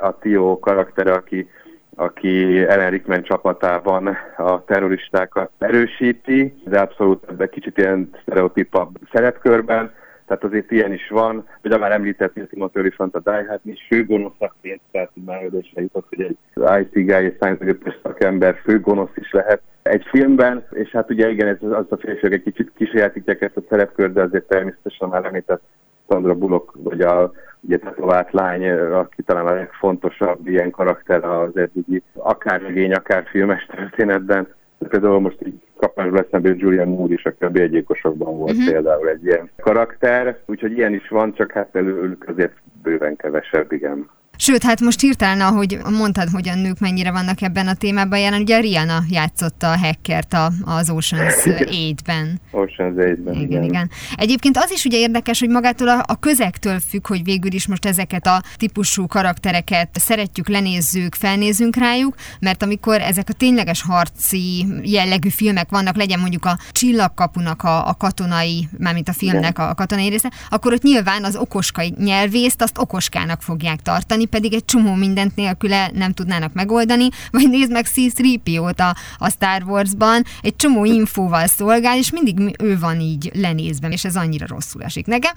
a 0.00 0.18
Tio 0.18 0.58
karaktere, 0.58 1.12
aki, 1.12 1.48
aki 1.96 2.58
Ellen 2.66 2.90
Rickman 2.90 3.22
csapatában 3.22 4.06
a 4.36 4.64
terroristákat 4.64 5.50
erősíti, 5.58 6.54
de 6.64 6.80
abszolút 6.80 7.24
ebben 7.28 7.48
kicsit 7.48 7.78
ilyen 7.78 8.10
sztereotípabb 8.22 8.98
szerepkörben. 9.12 9.92
Tehát 10.26 10.44
azért 10.44 10.70
ilyen 10.70 10.92
is 10.92 11.08
van, 11.08 11.46
hogy 11.62 11.78
már 11.78 11.92
említett 11.92 12.34
Timothy 12.48 12.80
Olyphant 12.80 13.14
a 13.14 13.20
Die 13.20 13.46
Hard 13.48 13.60
is 13.62 13.86
főgonoszaként, 13.88 14.80
tehát 14.90 15.10
már 15.24 15.44
ödösre 15.44 15.80
jutott, 15.80 16.06
hogy 16.08 16.20
egy 16.20 16.36
IT 16.80 16.92
guy 16.92 17.24
és 17.24 17.34
science 17.40 17.76
szakember 18.02 18.60
főgonosz 18.64 19.16
is 19.16 19.32
lehet 19.32 19.60
egy 19.82 20.04
filmben, 20.10 20.66
és 20.70 20.90
hát 20.90 21.10
ugye 21.10 21.30
igen, 21.30 21.48
ez 21.48 21.56
az 21.60 21.86
a 21.88 21.96
férfiak 21.96 22.32
egy 22.32 22.42
kicsit 22.42 22.72
kisajátítják 22.76 23.40
ezt 23.40 23.56
a 23.56 23.62
szerepkört, 23.68 24.12
de 24.12 24.22
azért 24.22 24.44
természetesen 24.44 25.08
már 25.08 25.24
említett 25.24 25.62
Sandra 26.08 26.34
Bullock, 26.34 26.72
vagy 26.74 27.00
a 27.00 27.32
ugye 27.60 27.78
tetovált 27.78 28.32
lány, 28.32 28.70
aki 28.70 29.22
talán 29.22 29.46
a 29.46 29.54
legfontosabb 29.54 30.48
ilyen 30.48 30.70
karakter 30.70 31.24
az 31.24 31.56
eddigi 31.56 32.02
akár 32.12 32.62
regény, 32.62 32.92
akár 32.92 33.24
filmes 33.26 33.66
történetben. 33.66 34.48
Például 34.88 35.20
most 35.20 35.46
így 35.46 35.60
kapásból 35.76 36.18
eszembe 36.18 36.54
Julian 36.56 36.88
Moore 36.88 37.12
is, 37.12 37.24
aki 37.24 37.44
a 37.44 37.50
bérgyilkosokban 37.50 38.38
volt 38.38 38.50
uh-huh. 38.50 38.70
például 38.70 39.08
egy 39.08 39.24
ilyen 39.24 39.50
karakter, 39.56 40.38
úgyhogy 40.46 40.72
ilyen 40.72 40.94
is 40.94 41.08
van, 41.08 41.34
csak 41.34 41.52
hát 41.52 41.76
előlük 41.76 42.24
azért 42.28 42.52
bőven 42.82 43.16
kevesebb, 43.16 43.72
igen. 43.72 44.10
Sőt, 44.36 44.62
hát 44.62 44.80
most 44.80 45.00
hirtelen, 45.00 45.40
ahogy 45.40 45.78
mondtad, 45.90 46.28
hogy 46.28 46.48
a 46.48 46.54
nők 46.54 46.78
mennyire 46.78 47.12
vannak 47.12 47.42
ebben 47.42 47.66
a 47.68 47.74
témában 47.74 48.18
jelen, 48.18 48.40
ugye 48.40 48.60
Rihanna 48.60 49.02
játszotta 49.08 49.72
a 49.72 49.78
hackert 49.78 50.32
a, 50.32 50.52
az 50.64 50.90
Ocean's 50.90 51.34
8-ben. 51.44 52.40
Ocean's 52.52 52.94
8-ben, 52.96 53.34
igen, 53.34 53.42
igen. 53.42 53.62
igen. 53.62 53.90
Egyébként 54.16 54.56
az 54.56 54.70
is 54.70 54.84
ugye 54.84 54.98
érdekes, 54.98 55.40
hogy 55.40 55.48
magától 55.48 55.88
a, 55.88 56.02
a 56.06 56.18
közegtől 56.18 56.80
függ, 56.80 57.06
hogy 57.06 57.24
végül 57.24 57.52
is 57.52 57.66
most 57.66 57.84
ezeket 57.86 58.26
a 58.26 58.42
típusú 58.56 59.06
karaktereket 59.06 59.88
szeretjük, 59.92 60.48
lenézzük, 60.48 61.14
felnézünk 61.14 61.76
rájuk, 61.76 62.14
mert 62.40 62.62
amikor 62.62 63.00
ezek 63.00 63.28
a 63.28 63.32
tényleges 63.32 63.82
harci 63.82 64.66
jellegű 64.82 65.28
filmek 65.28 65.68
vannak, 65.70 65.96
legyen 65.96 66.20
mondjuk 66.20 66.44
a 66.44 66.58
csillagkapunak 66.70 67.62
a, 67.62 67.88
a 67.88 67.94
katonai, 67.94 68.68
mármint 68.78 69.08
a 69.08 69.12
filmnek 69.12 69.58
a, 69.58 69.68
a 69.68 69.74
katonai 69.74 70.08
része, 70.08 70.32
akkor 70.50 70.72
ott 70.72 70.82
nyilván 70.82 71.24
az 71.24 71.36
okoskai 71.36 71.94
nyelvészt 71.98 72.62
azt 72.62 72.78
okoskának 72.78 73.42
fogják 73.42 73.80
tartani, 73.80 74.25
pedig 74.28 74.54
egy 74.54 74.64
csomó 74.64 74.94
mindent 74.94 75.36
nélküle 75.36 75.90
nem 75.94 76.12
tudnának 76.12 76.52
megoldani, 76.52 77.08
vagy 77.30 77.50
nézd 77.50 77.72
meg 77.72 77.86
C-3PO-t 77.86 78.80
a, 78.80 78.96
a 79.18 79.30
Star 79.30 79.62
Wars-ban, 79.62 80.24
egy 80.42 80.56
csomó 80.56 80.84
infóval 80.84 81.46
szolgál, 81.46 81.96
és 81.96 82.10
mindig 82.10 82.56
ő 82.62 82.78
van 82.78 83.00
így 83.00 83.30
lenézve, 83.34 83.88
és 83.88 84.04
ez 84.04 84.16
annyira 84.16 84.46
rosszul 84.48 84.82
esik 84.82 85.06
nekem. 85.06 85.32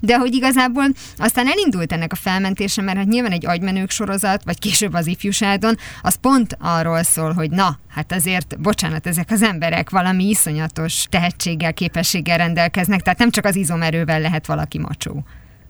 De 0.00 0.18
hogy 0.18 0.34
igazából 0.34 0.84
aztán 1.16 1.46
elindult 1.46 1.92
ennek 1.92 2.12
a 2.12 2.16
felmentése, 2.16 2.82
mert 2.82 2.96
hát 2.96 3.06
nyilván 3.06 3.32
egy 3.32 3.46
agymenők 3.46 3.90
sorozat, 3.90 4.44
vagy 4.44 4.58
később 4.58 4.94
az 4.94 5.06
ifjúságon, 5.06 5.76
az 6.02 6.14
pont 6.20 6.56
arról 6.60 7.02
szól, 7.02 7.32
hogy 7.32 7.50
na, 7.50 7.78
hát 7.88 8.12
azért, 8.12 8.60
bocsánat, 8.60 9.06
ezek 9.06 9.30
az 9.30 9.42
emberek 9.42 9.90
valami 9.90 10.28
iszonyatos 10.28 11.06
tehetséggel, 11.10 11.74
képességgel 11.74 12.36
rendelkeznek, 12.36 13.00
tehát 13.00 13.18
nem 13.18 13.30
csak 13.30 13.44
az 13.44 13.56
izomerővel 13.56 14.20
lehet 14.20 14.46
valaki 14.46 14.78
macsó. 14.78 15.24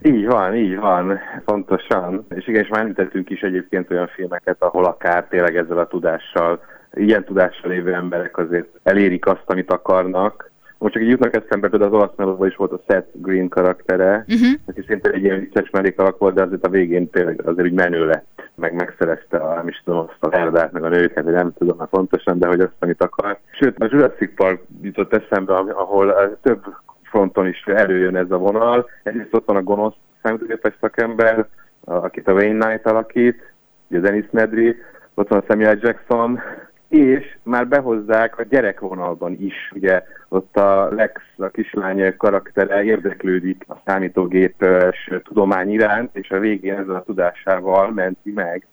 Így 0.07 0.27
van, 0.27 0.55
így 0.55 0.77
van, 0.77 1.21
pontosan. 1.45 2.27
És 2.35 2.49
igen, 2.49 2.63
és 2.63 2.69
már 2.69 2.81
említettünk 2.81 3.31
is 3.31 3.41
egyébként 3.41 3.91
olyan 3.91 4.07
filmeket, 4.07 4.57
ahol 4.59 4.85
akár 4.85 5.27
tényleg 5.29 5.57
ezzel 5.57 5.79
a 5.79 5.87
tudással, 5.87 6.61
ilyen 6.93 7.25
tudással 7.25 7.71
lévő 7.71 7.95
emberek 7.95 8.39
azért 8.39 8.69
elérik 8.83 9.27
azt, 9.27 9.45
amit 9.47 9.71
akarnak. 9.71 10.51
Most 10.79 10.95
csak 10.95 11.03
így 11.03 11.09
jutnak 11.09 11.37
eszembe, 11.37 11.69
például 11.69 11.93
az 11.93 11.99
olasz 11.99 12.17
melóban 12.17 12.49
is 12.49 12.57
volt 12.57 12.73
a 12.73 12.81
Seth 12.87 13.09
Green 13.13 13.49
karaktere, 13.49 14.25
uh-huh. 14.29 14.49
aki 14.67 14.85
szinte 14.89 15.11
egy 15.11 15.23
ilyen 15.23 15.41
vicces 15.41 15.71
mellékalak 15.71 16.19
volt, 16.19 16.35
de 16.35 16.43
azért 16.43 16.67
a 16.67 16.71
végén 16.71 17.11
tényleg 17.11 17.41
azért 17.45 17.69
úgy 17.69 17.75
menő 17.75 18.07
lett, 18.07 18.51
meg 18.55 18.75
megszerezte 18.75 19.37
a, 19.37 19.55
nem 19.55 19.69
is 19.69 19.83
tudom, 19.85 19.99
azt 19.99 20.17
a 20.21 20.29
verdát, 20.29 20.73
meg 20.73 20.85
a 20.85 20.89
nőket, 20.89 21.25
nem 21.25 21.53
tudom 21.59 21.77
már 21.77 21.89
pontosan, 21.89 22.39
de 22.39 22.47
hogy 22.47 22.61
azt, 22.61 22.77
amit 22.79 23.03
akar. 23.03 23.39
Sőt, 23.51 23.79
a 23.79 23.89
Jurassic 23.91 24.35
Park 24.35 24.63
jutott 24.83 25.15
eszembe, 25.15 25.55
ahol 25.55 26.39
több 26.43 26.65
fronton 27.15 27.47
is 27.47 27.63
előjön 27.67 28.17
ez 28.17 28.31
a 28.31 28.39
vonal. 28.39 28.89
Egyrészt 29.03 29.35
ott 29.35 29.47
van 29.47 29.57
a 29.57 29.63
gonosz 29.63 29.95
számítógépes 30.23 30.75
szakember, 30.81 31.47
akit 31.85 32.29
a 32.29 32.33
Wayne 32.33 32.65
Knight 32.65 32.87
alakít, 32.87 33.53
ugye 33.89 34.01
Dennis 34.01 34.27
Nedry, 34.31 34.77
ott 35.15 35.29
van 35.29 35.45
Samuel 35.49 35.79
Jackson, 35.81 36.41
és 36.89 37.37
már 37.43 37.69
behozzák 37.69 38.39
a 38.39 38.43
gyerekvonalban 38.43 39.37
is, 39.41 39.73
ugye 39.75 40.03
ott 40.29 40.57
a 40.57 40.89
Lex, 40.91 41.21
a 41.37 41.49
kislány 41.49 42.17
karaktere 42.17 42.85
érdeklődik 42.85 43.65
a 43.69 43.81
számítógépes 43.85 45.11
tudomány 45.23 45.71
iránt, 45.71 46.17
és 46.17 46.31
a 46.31 46.39
végén 46.39 46.75
ezzel 46.75 46.95
a 46.95 47.05
tudásával 47.05 47.91
menti 47.91 48.31
meg 48.31 48.67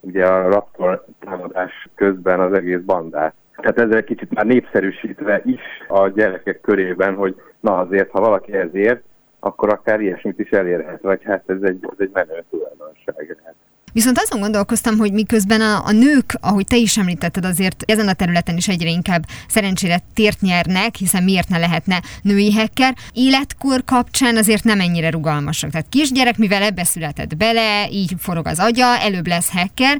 ugye 0.00 0.26
a 0.26 0.48
Raptor 0.48 1.04
támadás 1.18 1.88
közben 1.94 2.40
az 2.40 2.52
egész 2.52 2.80
bandát. 2.84 3.34
Tehát 3.60 3.78
ezzel 3.78 4.04
kicsit 4.04 4.34
már 4.34 4.46
népszerűsítve 4.46 5.42
is 5.44 5.60
a 5.88 6.08
gyerekek 6.08 6.60
körében, 6.60 7.14
hogy 7.14 7.36
na 7.60 7.78
azért, 7.78 8.10
ha 8.10 8.20
valaki 8.20 8.52
ezért, 8.52 9.02
akkor 9.40 9.68
akár 9.68 10.00
ilyesmit 10.00 10.38
is 10.38 10.50
elérhet, 10.50 11.00
vagy 11.02 11.20
hát 11.24 11.42
ez 11.46 11.62
egy, 11.62 11.78
ez 11.82 11.98
egy 11.98 12.10
menő 12.12 12.44
tulajdonság 12.50 13.14
lehet. 13.16 13.54
Viszont 13.92 14.18
azon 14.18 14.40
gondolkoztam, 14.40 14.98
hogy 14.98 15.12
miközben 15.12 15.60
a, 15.60 15.84
a 15.84 15.92
nők, 15.92 16.34
ahogy 16.40 16.66
te 16.66 16.76
is 16.76 16.96
említetted, 16.96 17.44
azért 17.44 17.82
ezen 17.86 18.08
a 18.08 18.12
területen 18.12 18.56
is 18.56 18.68
egyre 18.68 18.88
inkább 18.88 19.22
szerencsére 19.48 19.98
tért 20.14 20.40
nyernek, 20.40 20.94
hiszen 20.94 21.22
miért 21.22 21.48
ne 21.48 21.58
lehetne 21.58 22.02
női 22.22 22.52
hacker, 22.52 22.94
életkor 23.12 23.84
kapcsán 23.84 24.36
azért 24.36 24.64
nem 24.64 24.80
ennyire 24.80 25.10
rugalmasak. 25.10 25.70
Tehát 25.70 25.86
kisgyerek, 25.88 26.36
mivel 26.38 26.62
ebbe 26.62 26.84
született 26.84 27.36
bele, 27.36 27.88
így 27.90 28.12
forog 28.18 28.46
az 28.46 28.58
agya, 28.58 28.98
előbb 28.98 29.26
lesz 29.26 29.52
hacker, 29.52 29.96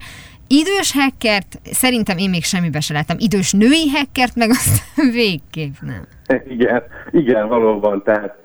Idős 0.48 0.92
hackert 0.92 1.60
szerintem 1.62 2.18
én 2.18 2.30
még 2.30 2.44
semmibe 2.44 2.80
se 2.80 2.92
láttam. 2.92 3.16
Idős 3.20 3.52
női 3.52 3.88
hackert 3.94 4.36
meg 4.36 4.50
azt 4.50 4.82
végképp 5.20 5.74
nem. 5.80 6.02
Igen, 6.48 6.82
igen, 7.10 7.48
valóban. 7.48 8.02
Tehát 8.02 8.36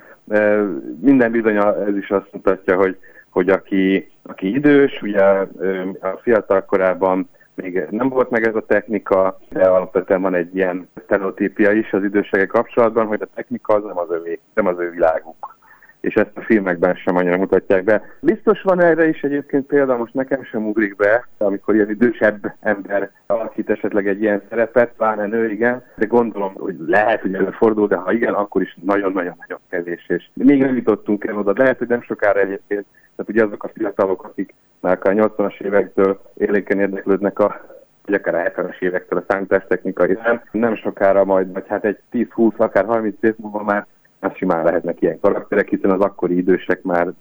minden 1.01 1.31
bizony 1.31 1.55
ez 1.87 1.97
is 1.97 2.09
azt 2.09 2.29
mutatja, 2.31 2.75
hogy, 2.75 2.97
hogy 3.29 3.49
aki, 3.49 4.11
aki 4.21 4.53
idős, 4.53 5.01
ugye 5.01 5.21
a 5.21 6.19
fiatal 6.21 6.65
korában 6.65 7.29
még 7.55 7.87
nem 7.89 8.09
volt 8.09 8.29
meg 8.29 8.47
ez 8.47 8.55
a 8.55 8.65
technika, 8.65 9.39
de 9.49 9.63
alapvetően 9.63 10.21
van 10.21 10.35
egy 10.35 10.55
ilyen 10.55 10.87
sztereotípia 11.03 11.71
is 11.71 11.93
az 11.93 12.03
időségek 12.03 12.47
kapcsolatban, 12.47 13.05
hogy 13.05 13.21
a 13.21 13.29
technika 13.35 13.73
az 13.73 13.83
nem 13.83 13.97
az 13.97 14.09
övé, 14.09 14.39
nem 14.53 14.67
az 14.67 14.79
ő 14.79 14.89
világuk 14.89 15.57
és 16.03 16.13
ezt 16.13 16.31
a 16.37 16.41
filmekben 16.41 16.95
sem 16.95 17.15
annyira 17.15 17.37
mutatják 17.37 17.83
be. 17.83 18.01
Biztos 18.19 18.61
van 18.61 18.81
erre 18.81 19.07
is 19.07 19.21
egyébként 19.21 19.65
példa, 19.65 19.97
most 19.97 20.13
nekem 20.13 20.43
sem 20.43 20.67
ugrik 20.67 20.95
be, 20.95 21.27
amikor 21.37 21.75
ilyen 21.75 21.89
idősebb 21.89 22.53
ember 22.59 23.11
alakít 23.27 23.69
esetleg 23.69 24.07
egy 24.07 24.21
ilyen 24.21 24.41
szerepet, 24.49 24.93
pláne 24.97 25.25
nő, 25.25 25.51
igen, 25.51 25.83
de 25.95 26.05
gondolom, 26.05 26.53
hogy 26.53 26.75
lehet, 26.87 27.21
hogy 27.21 27.33
előfordul, 27.33 27.87
de 27.87 27.95
ha 27.95 28.11
igen, 28.11 28.33
akkor 28.33 28.61
is 28.61 28.77
nagyon-nagyon-nagyon 28.81 29.59
kevés, 29.69 30.05
és 30.07 30.29
még 30.33 30.59
nem 30.59 30.75
jutottunk 30.75 31.25
el 31.25 31.37
oda, 31.37 31.53
lehet, 31.55 31.77
hogy 31.77 31.87
nem 31.87 32.01
sokára 32.01 32.39
egyébként, 32.39 32.85
tehát 33.15 33.31
ugye 33.31 33.43
azok 33.43 33.63
a 33.63 33.71
fiatalok, 33.73 34.23
akik 34.23 34.53
már 34.79 34.99
a 35.01 35.09
80-as 35.09 35.61
évektől 35.61 36.21
éléken 36.37 36.79
érdeklődnek 36.79 37.39
a 37.39 37.71
vagy 38.05 38.15
akár 38.15 38.35
a 38.35 38.61
70-es 38.61 38.81
évektől 38.81 39.19
a 39.19 39.23
számítástechnika 39.27 40.07
iránt, 40.07 40.43
nem 40.51 40.75
sokára 40.75 41.25
majd, 41.25 41.53
vagy 41.53 41.63
hát 41.67 41.85
egy 41.85 41.99
10-20, 42.11 42.55
akár 42.57 42.85
30 42.85 43.15
év 43.21 43.33
múlva 43.37 43.63
már 43.63 43.87
már 44.23 44.35
simán 44.35 44.63
lehetnek 44.63 45.01
ilyen 45.01 45.19
karakterek, 45.19 45.69
hiszen 45.69 45.91
az 45.91 45.99
akkori 45.99 46.37
idősek 46.37 46.81
már 46.81 47.13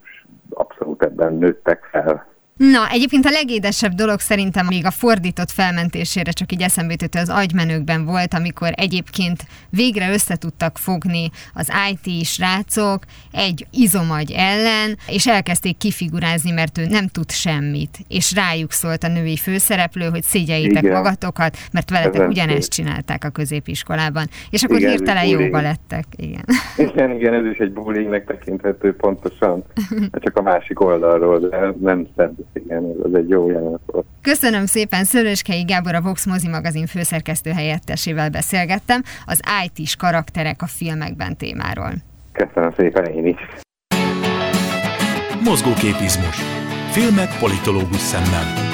abszolút 0.50 1.02
ebben 1.02 1.34
nőttek 1.34 1.88
fel. 1.90 2.31
Na, 2.56 2.88
egyébként 2.90 3.24
a 3.26 3.30
legédesebb 3.30 3.92
dolog 3.92 4.20
szerintem 4.20 4.66
még 4.66 4.86
a 4.86 4.90
fordított 4.90 5.50
felmentésére 5.50 6.30
csak 6.30 6.52
így 6.52 6.62
eszembe 6.62 6.92
jutott, 6.92 7.14
az 7.14 7.28
agymenőkben 7.28 8.04
volt, 8.04 8.34
amikor 8.34 8.68
egyébként 8.74 9.46
végre 9.70 10.12
összetudtak 10.12 10.78
fogni 10.78 11.30
az 11.54 11.72
IT 11.90 12.24
srácok 12.24 13.02
egy 13.32 13.66
izomagy 13.70 14.32
ellen, 14.36 14.96
és 15.06 15.26
elkezdték 15.26 15.76
kifigurázni, 15.76 16.50
mert 16.50 16.78
ő 16.78 16.86
nem 16.86 17.06
tud 17.06 17.30
semmit. 17.30 17.98
És 18.08 18.34
rájuk 18.34 18.72
szólt 18.72 19.04
a 19.04 19.08
női 19.08 19.36
főszereplő, 19.36 20.08
hogy 20.08 20.22
szégyeljétek 20.22 20.82
igen. 20.82 20.94
magatokat, 20.94 21.56
mert 21.72 21.90
veletek 21.90 22.14
Ezen 22.14 22.28
ugyanezt 22.28 22.72
csinálták 22.72 23.24
a 23.24 23.30
középiskolában. 23.30 24.26
És 24.50 24.62
akkor 24.62 24.78
igen, 24.78 24.90
hirtelen 24.90 25.24
jóba 25.24 25.60
lettek. 25.60 26.04
Igen. 26.16 26.44
igen, 26.76 27.10
igen, 27.10 27.34
ez 27.34 27.44
is 27.44 27.58
egy 27.58 27.72
bullyingnek 27.72 28.26
tekinthető 28.26 28.96
pontosan. 28.96 29.64
Csak 30.24 30.36
a 30.36 30.42
másik 30.42 30.80
oldalról, 30.80 31.38
de 31.38 31.74
nem 31.80 32.06
szebb 32.16 32.41
igen, 32.52 32.84
ez 33.04 33.12
egy 33.14 33.28
jó 33.28 33.50
jelenet 33.50 33.80
volt. 33.86 34.06
Köszönöm 34.20 34.66
szépen, 34.66 35.04
Szöröskei 35.04 35.62
Gábor 35.62 35.94
a 35.94 36.00
Vox 36.00 36.26
Mozi 36.26 36.48
magazin 36.48 36.86
főszerkesztő 36.86 37.50
helyettesével 37.50 38.30
beszélgettem 38.30 39.02
az 39.26 39.40
IT-s 39.64 39.96
karakterek 39.96 40.62
a 40.62 40.66
filmekben 40.66 41.36
témáról. 41.36 41.92
Köszönöm 42.32 42.72
szépen 42.76 43.04
én 43.04 43.26
is. 43.26 43.40
Mozgóképizmus. 45.44 46.36
Filmek 46.90 47.38
politológus 47.38 48.00
szemmel. 48.00 48.70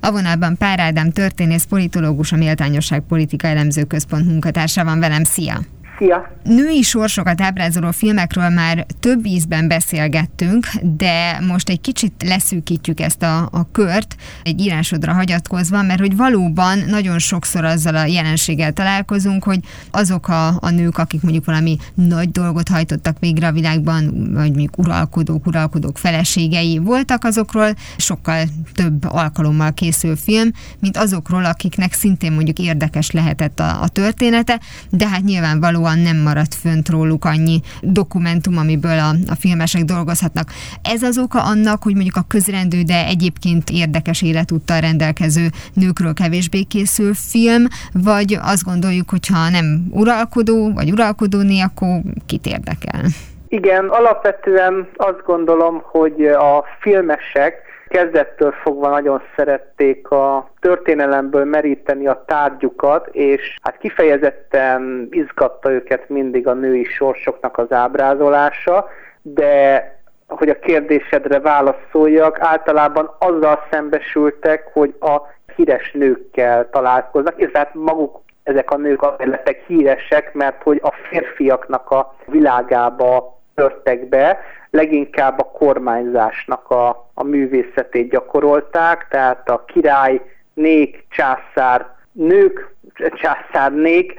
A 0.00 0.10
vonalban 0.10 0.56
Pár 0.56 0.80
Ádám 0.80 1.10
történész 1.10 1.64
politológus, 1.64 2.32
a 2.32 2.36
Méltányosság 2.36 3.00
Politika 3.00 3.46
Elemző 3.46 3.84
Központ 3.84 4.26
munkatársa 4.26 4.84
van 4.84 5.00
velem. 5.00 5.24
Szia! 5.24 5.54
Szia! 6.02 6.32
Női 6.42 6.82
sorsokat 6.82 7.40
ábrázoló 7.40 7.90
filmekről 7.90 8.48
már 8.48 8.86
több 9.00 9.26
ízben 9.26 9.68
beszélgettünk, 9.68 10.66
de 10.96 11.40
most 11.48 11.68
egy 11.68 11.80
kicsit 11.80 12.12
leszűkítjük 12.24 13.00
ezt 13.00 13.22
a, 13.22 13.48
a 13.52 13.68
kört, 13.72 14.16
egy 14.42 14.60
írásodra 14.60 15.12
hagyatkozva, 15.12 15.82
mert 15.82 16.00
hogy 16.00 16.16
valóban 16.16 16.78
nagyon 16.88 17.18
sokszor 17.18 17.64
azzal 17.64 17.96
a 17.96 18.04
jelenséggel 18.04 18.72
találkozunk, 18.72 19.44
hogy 19.44 19.58
azok 19.90 20.28
a, 20.28 20.46
a 20.46 20.70
nők, 20.70 20.98
akik 20.98 21.22
mondjuk 21.22 21.44
valami 21.44 21.76
nagy 21.94 22.30
dolgot 22.30 22.68
hajtottak 22.68 23.18
végre 23.18 23.46
a 23.46 23.52
világban, 23.52 24.04
vagy 24.32 24.48
mondjuk 24.48 24.78
uralkodók, 24.78 25.46
uralkodók 25.46 25.98
feleségei 25.98 26.78
voltak, 26.78 27.24
azokról 27.24 27.74
sokkal 27.96 28.44
több 28.74 29.04
alkalommal 29.04 29.72
készül 29.72 30.16
film, 30.16 30.50
mint 30.78 30.96
azokról, 30.96 31.44
akiknek 31.44 31.92
szintén 31.92 32.32
mondjuk 32.32 32.58
érdekes 32.58 33.10
lehetett 33.10 33.60
a, 33.60 33.82
a 33.82 33.88
története, 33.88 34.60
de 34.90 35.08
hát 35.08 35.22
nyilvánvalóan 35.22 35.91
nyilvánvalóan 35.92 35.98
nem 35.98 36.16
maradt 36.22 36.54
fönt 36.54 36.88
róluk 36.88 37.24
annyi 37.24 37.60
dokumentum, 37.80 38.56
amiből 38.58 38.98
a, 38.98 39.10
a 39.30 39.34
filmesek 39.40 39.82
dolgozhatnak. 39.82 40.48
Ez 40.82 41.02
az 41.02 41.18
oka 41.18 41.42
annak, 41.42 41.82
hogy 41.82 41.94
mondjuk 41.94 42.16
a 42.16 42.24
közrendű, 42.28 42.82
de 42.82 43.06
egyébként 43.06 43.70
érdekes 43.70 44.22
életúttal 44.22 44.80
rendelkező 44.80 45.46
nőkről 45.74 46.14
kevésbé 46.14 46.62
készül 46.62 47.14
film, 47.14 47.64
vagy 47.92 48.38
azt 48.42 48.64
gondoljuk, 48.64 49.10
hogy 49.10 49.26
ha 49.26 49.50
nem 49.50 49.66
uralkodó, 49.90 50.72
vagy 50.72 50.90
uralkodóné, 50.90 51.60
akkor 51.60 52.00
kit 52.26 52.46
érdekel? 52.46 53.02
Igen, 53.48 53.88
alapvetően 53.88 54.88
azt 54.96 55.22
gondolom, 55.24 55.82
hogy 55.84 56.26
a 56.26 56.64
filmesek 56.80 57.71
kezdettől 57.92 58.52
fogva 58.52 58.88
nagyon 58.88 59.22
szerették 59.36 60.10
a 60.10 60.50
történelemből 60.60 61.44
meríteni 61.44 62.06
a 62.06 62.24
tárgyukat, 62.26 63.08
és 63.12 63.56
hát 63.62 63.78
kifejezetten 63.78 65.08
izgatta 65.10 65.70
őket 65.70 66.08
mindig 66.08 66.46
a 66.46 66.52
női 66.52 66.84
sorsoknak 66.84 67.58
az 67.58 67.72
ábrázolása, 67.72 68.88
de 69.22 69.84
hogy 70.28 70.48
a 70.48 70.58
kérdésedre 70.58 71.40
válaszoljak, 71.40 72.40
általában 72.40 73.14
azzal 73.18 73.66
szembesültek, 73.70 74.70
hogy 74.72 74.94
a 75.00 75.20
híres 75.56 75.92
nőkkel 75.92 76.70
találkoznak, 76.70 77.40
és 77.40 77.50
hát 77.52 77.74
maguk 77.74 78.20
ezek 78.42 78.70
a 78.70 78.76
nők 78.76 79.02
lettek 79.18 79.64
híresek, 79.66 80.34
mert 80.34 80.62
hogy 80.62 80.80
a 80.82 80.92
férfiaknak 81.10 81.90
a 81.90 82.14
világába 82.26 83.38
törtek 83.54 84.08
be, 84.08 84.38
leginkább 84.72 85.38
a 85.40 85.50
kormányzásnak 85.50 86.70
a, 86.70 87.10
a 87.14 87.22
művészetét 87.22 88.10
gyakorolták, 88.10 89.06
tehát 89.10 89.48
a 89.48 89.64
király, 89.64 90.20
nék, 90.54 91.04
császár, 91.08 91.86
nők, 92.12 92.74
császárnék 92.94 94.14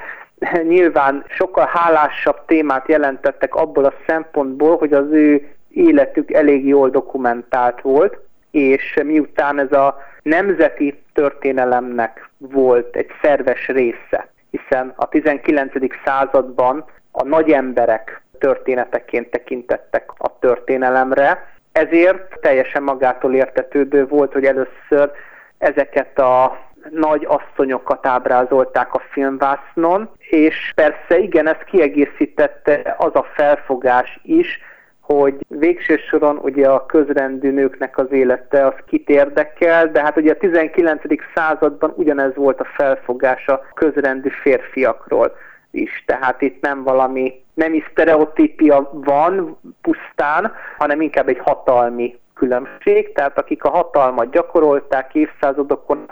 nyilván 0.64 1.26
sokkal 1.28 1.70
hálásabb 1.74 2.46
témát 2.46 2.88
jelentettek 2.88 3.56
abból 3.56 3.86
a 3.86 3.94
szempontból, 4.08 4.78
hogy 4.78 4.94
az 4.94 5.12
ő 5.12 5.48
életük 5.70 6.32
elég 6.32 6.68
jól 6.68 6.90
dokumentált 6.90 7.82
volt, 7.82 8.18
és 8.52 9.00
miután 9.04 9.60
ez 9.60 9.72
a 9.72 9.98
nemzeti 10.22 11.04
történelemnek 11.14 12.30
volt 12.38 12.96
egy 12.96 13.10
szerves 13.22 13.68
része, 13.68 14.28
hiszen 14.50 14.94
a 14.96 15.08
19. 15.08 15.72
században 16.06 16.86
a 17.12 17.24
nagy 17.24 17.52
emberek 17.52 18.23
történeteként 18.44 19.30
tekintettek 19.30 20.12
a 20.18 20.40
történelemre, 20.40 21.48
ezért 21.72 22.40
teljesen 22.42 22.84
magától 22.84 23.34
értetődő 23.34 24.08
volt, 24.08 24.34
hogy 24.34 24.46
először 24.46 25.12
ezeket 25.58 26.20
a 26.20 26.58
nagy 26.90 27.28
asszonyokat 27.28 28.06
ábrázolták 28.06 28.94
a 28.94 29.02
filmvásznon, 29.12 30.10
és 30.18 30.72
persze 30.76 31.18
igen, 31.18 31.48
ezt 31.48 31.64
kiegészítette 31.64 32.96
az 32.98 33.16
a 33.16 33.26
felfogás 33.34 34.20
is, 34.24 34.60
hogy 35.02 35.36
végső 35.48 35.98
soron 35.98 36.38
ugye 36.38 36.68
a 36.68 36.86
közrendű 36.86 37.52
nőknek 37.52 37.98
az 37.98 38.12
élete 38.12 38.66
az 38.66 38.76
kit 38.88 39.10
érdekel, 39.10 39.92
de 39.92 40.02
hát 40.02 40.18
ugye 40.18 40.32
a 40.32 40.38
19. 40.38 41.02
században 41.36 41.94
ugyanez 41.96 42.36
volt 42.36 42.60
a 42.60 42.70
felfogás 42.76 43.48
a 43.48 43.66
közrendű 43.74 44.30
férfiakról 44.30 45.36
is. 45.74 46.04
Tehát 46.06 46.42
itt 46.42 46.62
nem 46.62 46.84
valami 46.84 47.44
nemi 47.54 47.84
sztereotípia 47.92 48.90
van 48.94 49.58
pusztán, 49.82 50.54
hanem 50.78 51.02
inkább 51.02 51.28
egy 51.28 51.40
hatalmi 51.40 52.20
különbség. 52.34 53.14
Tehát 53.14 53.38
akik 53.38 53.64
a 53.64 53.70
hatalmat 53.70 54.32
gyakorolták 54.32 55.16
évszázadokon 55.16 56.06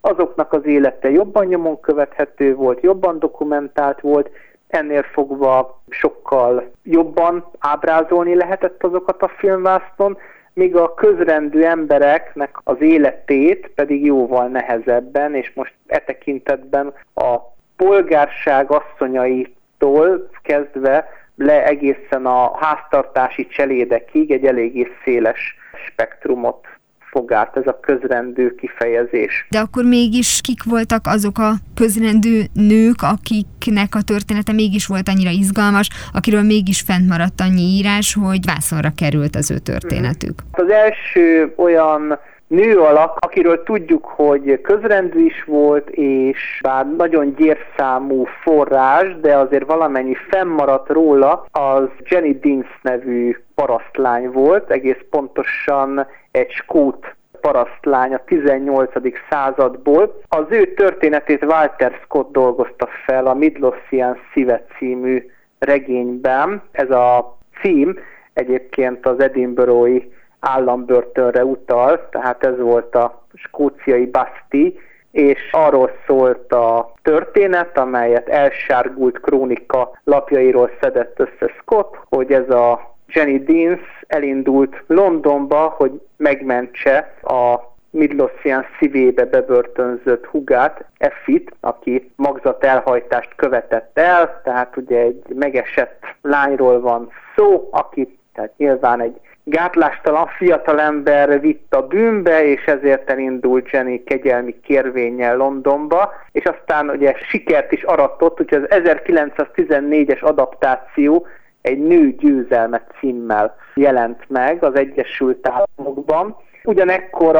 azoknak 0.00 0.52
az 0.52 0.66
élete 0.66 1.10
jobban 1.10 1.46
nyomon 1.46 1.80
követhető 1.80 2.54
volt, 2.54 2.82
jobban 2.82 3.18
dokumentált 3.18 4.00
volt, 4.00 4.30
ennél 4.68 5.02
fogva 5.02 5.82
sokkal 5.88 6.70
jobban 6.82 7.44
ábrázolni 7.58 8.34
lehetett 8.34 8.84
azokat 8.84 9.22
a 9.22 9.28
filmvásznon, 9.28 10.18
míg 10.54 10.76
a 10.76 10.94
közrendű 10.94 11.62
embereknek 11.62 12.58
az 12.64 12.80
életét 12.80 13.70
pedig 13.74 14.04
jóval 14.04 14.46
nehezebben, 14.46 15.34
és 15.34 15.52
most 15.54 15.74
e 15.86 15.98
tekintetben 15.98 16.92
a 17.14 17.36
polgárság 17.84 18.70
asszonyaitól 18.70 20.30
kezdve 20.42 21.08
le 21.36 21.66
egészen 21.66 22.26
a 22.26 22.58
háztartási 22.58 23.46
cselédekig 23.46 24.30
egy 24.30 24.44
eléggé 24.44 24.88
széles 25.04 25.56
spektrumot 25.86 26.66
fog 27.10 27.32
át 27.32 27.56
ez 27.56 27.66
a 27.66 27.80
közrendű 27.80 28.48
kifejezés. 28.48 29.46
De 29.50 29.58
akkor 29.58 29.84
mégis 29.84 30.40
kik 30.42 30.64
voltak 30.64 31.06
azok 31.06 31.38
a 31.38 31.52
közrendű 31.74 32.40
nők, 32.52 33.02
akiknek 33.02 33.94
a 33.94 34.02
története 34.02 34.52
mégis 34.52 34.86
volt 34.86 35.08
annyira 35.08 35.30
izgalmas, 35.30 35.88
akiről 36.12 36.42
mégis 36.42 36.80
fent 36.80 37.08
maradt 37.08 37.40
annyi 37.40 37.62
írás, 37.62 38.16
hogy 38.20 38.44
vászonra 38.46 38.90
került 38.96 39.36
az 39.36 39.50
ő 39.50 39.58
történetük? 39.58 40.34
Az 40.52 40.70
első 40.70 41.52
olyan 41.56 42.18
nő 42.52 42.78
alak, 42.78 43.16
akiről 43.20 43.62
tudjuk, 43.62 44.04
hogy 44.04 44.60
közrendű 44.60 45.24
is 45.24 45.44
volt, 45.44 45.90
és 45.90 46.60
bár 46.62 46.94
nagyon 46.96 47.34
gyérszámú 47.34 48.24
forrás, 48.24 49.20
de 49.20 49.36
azért 49.36 49.66
valamennyi 49.66 50.14
fennmaradt 50.30 50.88
róla, 50.88 51.46
az 51.50 51.88
Jenny 51.98 52.38
Dins 52.40 52.78
nevű 52.82 53.36
parasztlány 53.54 54.30
volt, 54.30 54.70
egész 54.70 55.00
pontosan 55.10 56.06
egy 56.30 56.50
skót 56.50 57.14
parasztlány 57.40 58.14
a 58.14 58.24
18. 58.24 58.92
századból. 59.30 60.20
Az 60.28 60.44
ő 60.48 60.74
történetét 60.74 61.44
Walter 61.44 62.00
Scott 62.04 62.32
dolgozta 62.32 62.88
fel 63.06 63.26
a 63.26 63.34
Midlothian 63.34 64.16
Szíve 64.32 64.64
című 64.78 65.26
regényben. 65.58 66.62
Ez 66.72 66.90
a 66.90 67.36
cím 67.62 67.98
egyébként 68.32 69.06
az 69.06 69.20
Edinburghi 69.20 70.12
állambörtönre 70.42 71.44
utal, 71.44 72.08
tehát 72.10 72.44
ez 72.44 72.58
volt 72.58 72.94
a 72.94 73.24
skóciai 73.34 74.06
Basti, 74.06 74.78
és 75.10 75.38
arról 75.50 75.90
szólt 76.06 76.52
a 76.52 76.92
történet, 77.02 77.78
amelyet 77.78 78.28
elsárgult 78.28 79.20
krónika 79.20 79.98
lapjairól 80.04 80.70
szedett 80.80 81.18
össze 81.20 81.52
Scott, 81.60 81.98
hogy 82.08 82.32
ez 82.32 82.50
a 82.50 82.94
Jenny 83.06 83.44
Deans 83.44 83.80
elindult 84.06 84.82
Londonba, 84.86 85.74
hogy 85.76 86.00
megmentse 86.16 87.14
a 87.22 87.70
Midlothian 87.90 88.64
szívébe 88.78 89.24
bebörtönzött 89.24 90.26
hugát, 90.26 90.84
Effit, 90.98 91.54
aki 91.60 92.12
magzat 92.16 92.64
elhajtást 92.64 93.34
követett 93.36 93.98
el, 93.98 94.40
tehát 94.44 94.76
ugye 94.76 94.98
egy 94.98 95.22
megesett 95.34 96.04
lányról 96.22 96.80
van 96.80 97.10
szó, 97.36 97.68
aki 97.70 98.18
tehát 98.34 98.52
nyilván 98.56 99.00
egy 99.00 99.20
gátlástalan 99.44 100.26
fiatalember 100.26 101.40
vitt 101.40 101.74
a 101.74 101.86
bűnbe, 101.86 102.44
és 102.44 102.64
ezért 102.64 103.10
elindult 103.10 103.70
Jenny 103.70 104.04
kegyelmi 104.04 104.60
kérvényel 104.60 105.36
Londonba, 105.36 106.12
és 106.32 106.44
aztán 106.44 106.90
ugye 106.90 107.14
sikert 107.28 107.72
is 107.72 107.82
aratott, 107.82 108.40
úgyhogy 108.40 108.62
az 108.62 108.80
1914-es 108.82 110.22
adaptáció 110.22 111.26
egy 111.62 111.78
nő 111.78 112.14
győzelme 112.14 112.86
címmel 113.00 113.56
jelent 113.74 114.24
meg 114.28 114.64
az 114.64 114.74
Egyesült 114.74 115.48
Államokban. 115.48 116.36
Ugyanekkor 116.64 117.36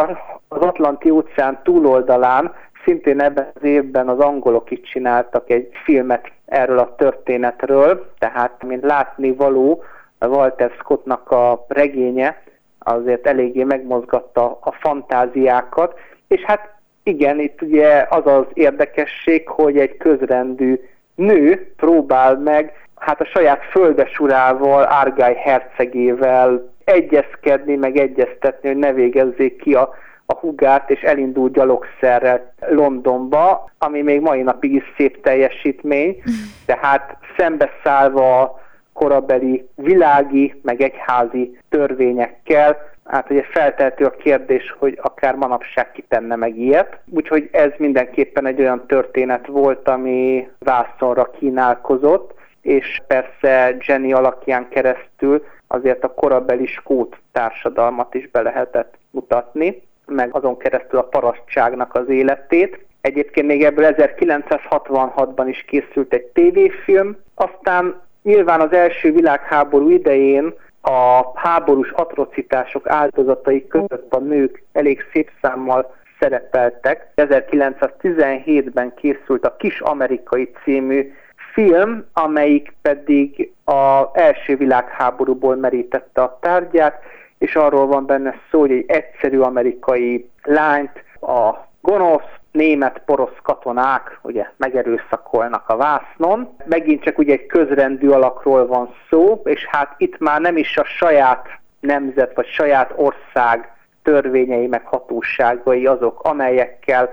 az 0.49 0.61
Atlanti 0.61 1.11
óceán 1.11 1.61
túloldalán 1.62 2.55
szintén 2.85 3.21
ebben 3.21 3.51
az 3.55 3.62
évben 3.62 4.09
az 4.09 4.19
angolok 4.19 4.71
is 4.71 4.81
csináltak 4.81 5.51
egy 5.51 5.69
filmet 5.85 6.33
erről 6.47 6.79
a 6.79 6.95
történetről, 6.95 8.12
tehát 8.19 8.62
mint 8.62 8.83
látni 8.83 9.35
való, 9.35 9.83
Walter 10.29 10.73
Scottnak 10.79 11.31
a 11.31 11.65
regénye 11.69 12.43
azért 12.79 13.27
eléggé 13.27 13.65
megmozgatta 13.65 14.59
a 14.61 14.73
fantáziákat, 14.73 15.99
és 16.29 16.43
hát 16.43 16.75
igen, 17.03 17.41
itt 17.41 17.63
ugye 17.63 18.07
az 18.11 18.27
az 18.27 18.45
érdekesség, 18.53 19.49
hogy 19.49 19.79
egy 19.79 19.97
közrendű 19.97 20.81
nő 21.15 21.73
próbál 21.77 22.39
meg 22.39 22.73
hát 22.97 23.21
a 23.21 23.25
saját 23.25 23.65
földesurával, 23.71 24.87
Árgály 24.87 25.35
hercegével 25.35 26.71
egyezkedni, 26.85 27.77
meg 27.77 27.97
egyeztetni, 27.97 28.69
hogy 28.69 28.79
ne 28.79 28.93
végezzék 28.93 29.57
ki 29.57 29.75
a, 29.75 29.95
a 30.27 30.35
hugát, 30.35 30.91
és 30.91 31.01
elindul 31.01 31.49
gyalogszerrel 31.49 32.55
Londonba, 32.69 33.71
ami 33.79 34.03
még 34.03 34.21
mai 34.21 34.43
napig 34.43 34.73
is 34.73 34.85
szép 34.97 35.23
teljesítmény, 35.23 36.23
tehát 36.67 37.17
szembeszállva 37.37 38.61
korabeli 38.93 39.69
világi, 39.75 40.61
meg 40.63 40.81
egyházi 40.81 41.59
törvényekkel, 41.69 42.91
hát 43.05 43.31
ugye 43.31 43.43
feltehető 43.43 44.05
a 44.05 44.11
kérdés, 44.11 44.75
hogy 44.79 44.99
akár 45.03 45.35
manapság 45.35 45.93
kitenne 45.93 46.37
meg 46.37 46.59
ilyet. 46.59 46.99
Úgyhogy 47.11 47.49
ez 47.53 47.71
mindenképpen 47.77 48.47
egy 48.47 48.61
olyan 48.61 48.87
történet 48.87 49.47
volt, 49.47 49.89
ami 49.89 50.49
vászonra 50.59 51.31
kínálkozott, 51.31 52.35
és 52.61 53.03
persze 53.07 53.77
Jenny 53.87 54.13
alakján 54.13 54.69
keresztül 54.69 55.45
azért 55.67 56.05
a 56.05 56.15
korabeli 56.15 56.67
skót 56.67 57.17
társadalmat 57.33 58.15
is 58.15 58.31
be 58.31 58.43
lehetett 58.43 58.95
mutatni, 59.11 59.83
meg 60.07 60.35
azon 60.35 60.57
keresztül 60.57 60.99
a 60.99 61.03
parasztságnak 61.03 61.95
az 61.95 62.09
életét. 62.09 62.85
Egyébként 63.01 63.47
még 63.47 63.65
ebből 63.65 63.95
1966-ban 63.97 65.45
is 65.49 65.65
készült 65.67 66.13
egy 66.13 66.25
tévéfilm, 66.25 67.17
aztán 67.35 68.01
Nyilván 68.23 68.61
az 68.61 68.73
első 68.73 69.13
világháború 69.13 69.91
idején 69.91 70.55
a 70.81 71.23
háborús 71.35 71.91
atrocitások 71.91 72.89
áldozatai 72.89 73.67
között 73.67 74.15
a 74.15 74.19
nők 74.19 74.63
elég 74.73 75.05
szép 75.13 75.31
számmal 75.41 75.95
szerepeltek. 76.21 77.13
1917-ben 77.17 78.95
készült 78.95 79.45
a 79.45 79.57
Kis 79.57 79.81
Amerikai 79.81 80.51
című 80.65 81.13
film, 81.53 82.05
amelyik 82.13 82.75
pedig 82.83 83.53
az 83.65 84.07
első 84.13 84.57
világháborúból 84.57 85.57
merítette 85.57 86.23
a 86.23 86.39
tárgyát, 86.41 87.03
és 87.39 87.57
arról 87.57 87.87
van 87.87 88.07
benne 88.07 88.35
szó, 88.51 88.61
hogy 88.61 88.71
egy 88.71 88.85
egyszerű 88.87 89.39
amerikai 89.39 90.29
lányt 90.43 91.05
a 91.21 91.55
gonosz, 91.81 92.41
német 92.53 93.03
porosz 93.05 93.37
katonák 93.43 94.19
ugye 94.23 94.47
megerőszakolnak 94.57 95.69
a 95.69 95.77
vásznon. 95.77 96.57
Megint 96.65 97.03
csak 97.03 97.19
ugye 97.19 97.33
egy 97.33 97.47
közrendű 97.47 98.09
alakról 98.09 98.67
van 98.67 98.95
szó, 99.11 99.41
és 99.45 99.67
hát 99.67 99.95
itt 99.97 100.19
már 100.19 100.41
nem 100.41 100.57
is 100.57 100.77
a 100.77 100.85
saját 100.85 101.47
nemzet 101.81 102.35
vagy 102.35 102.47
saját 102.47 102.93
ország 102.97 103.73
törvényei 104.03 104.67
meg 104.67 104.87
hatóságai 104.87 105.87
azok, 105.87 106.21
amelyekkel 106.23 107.11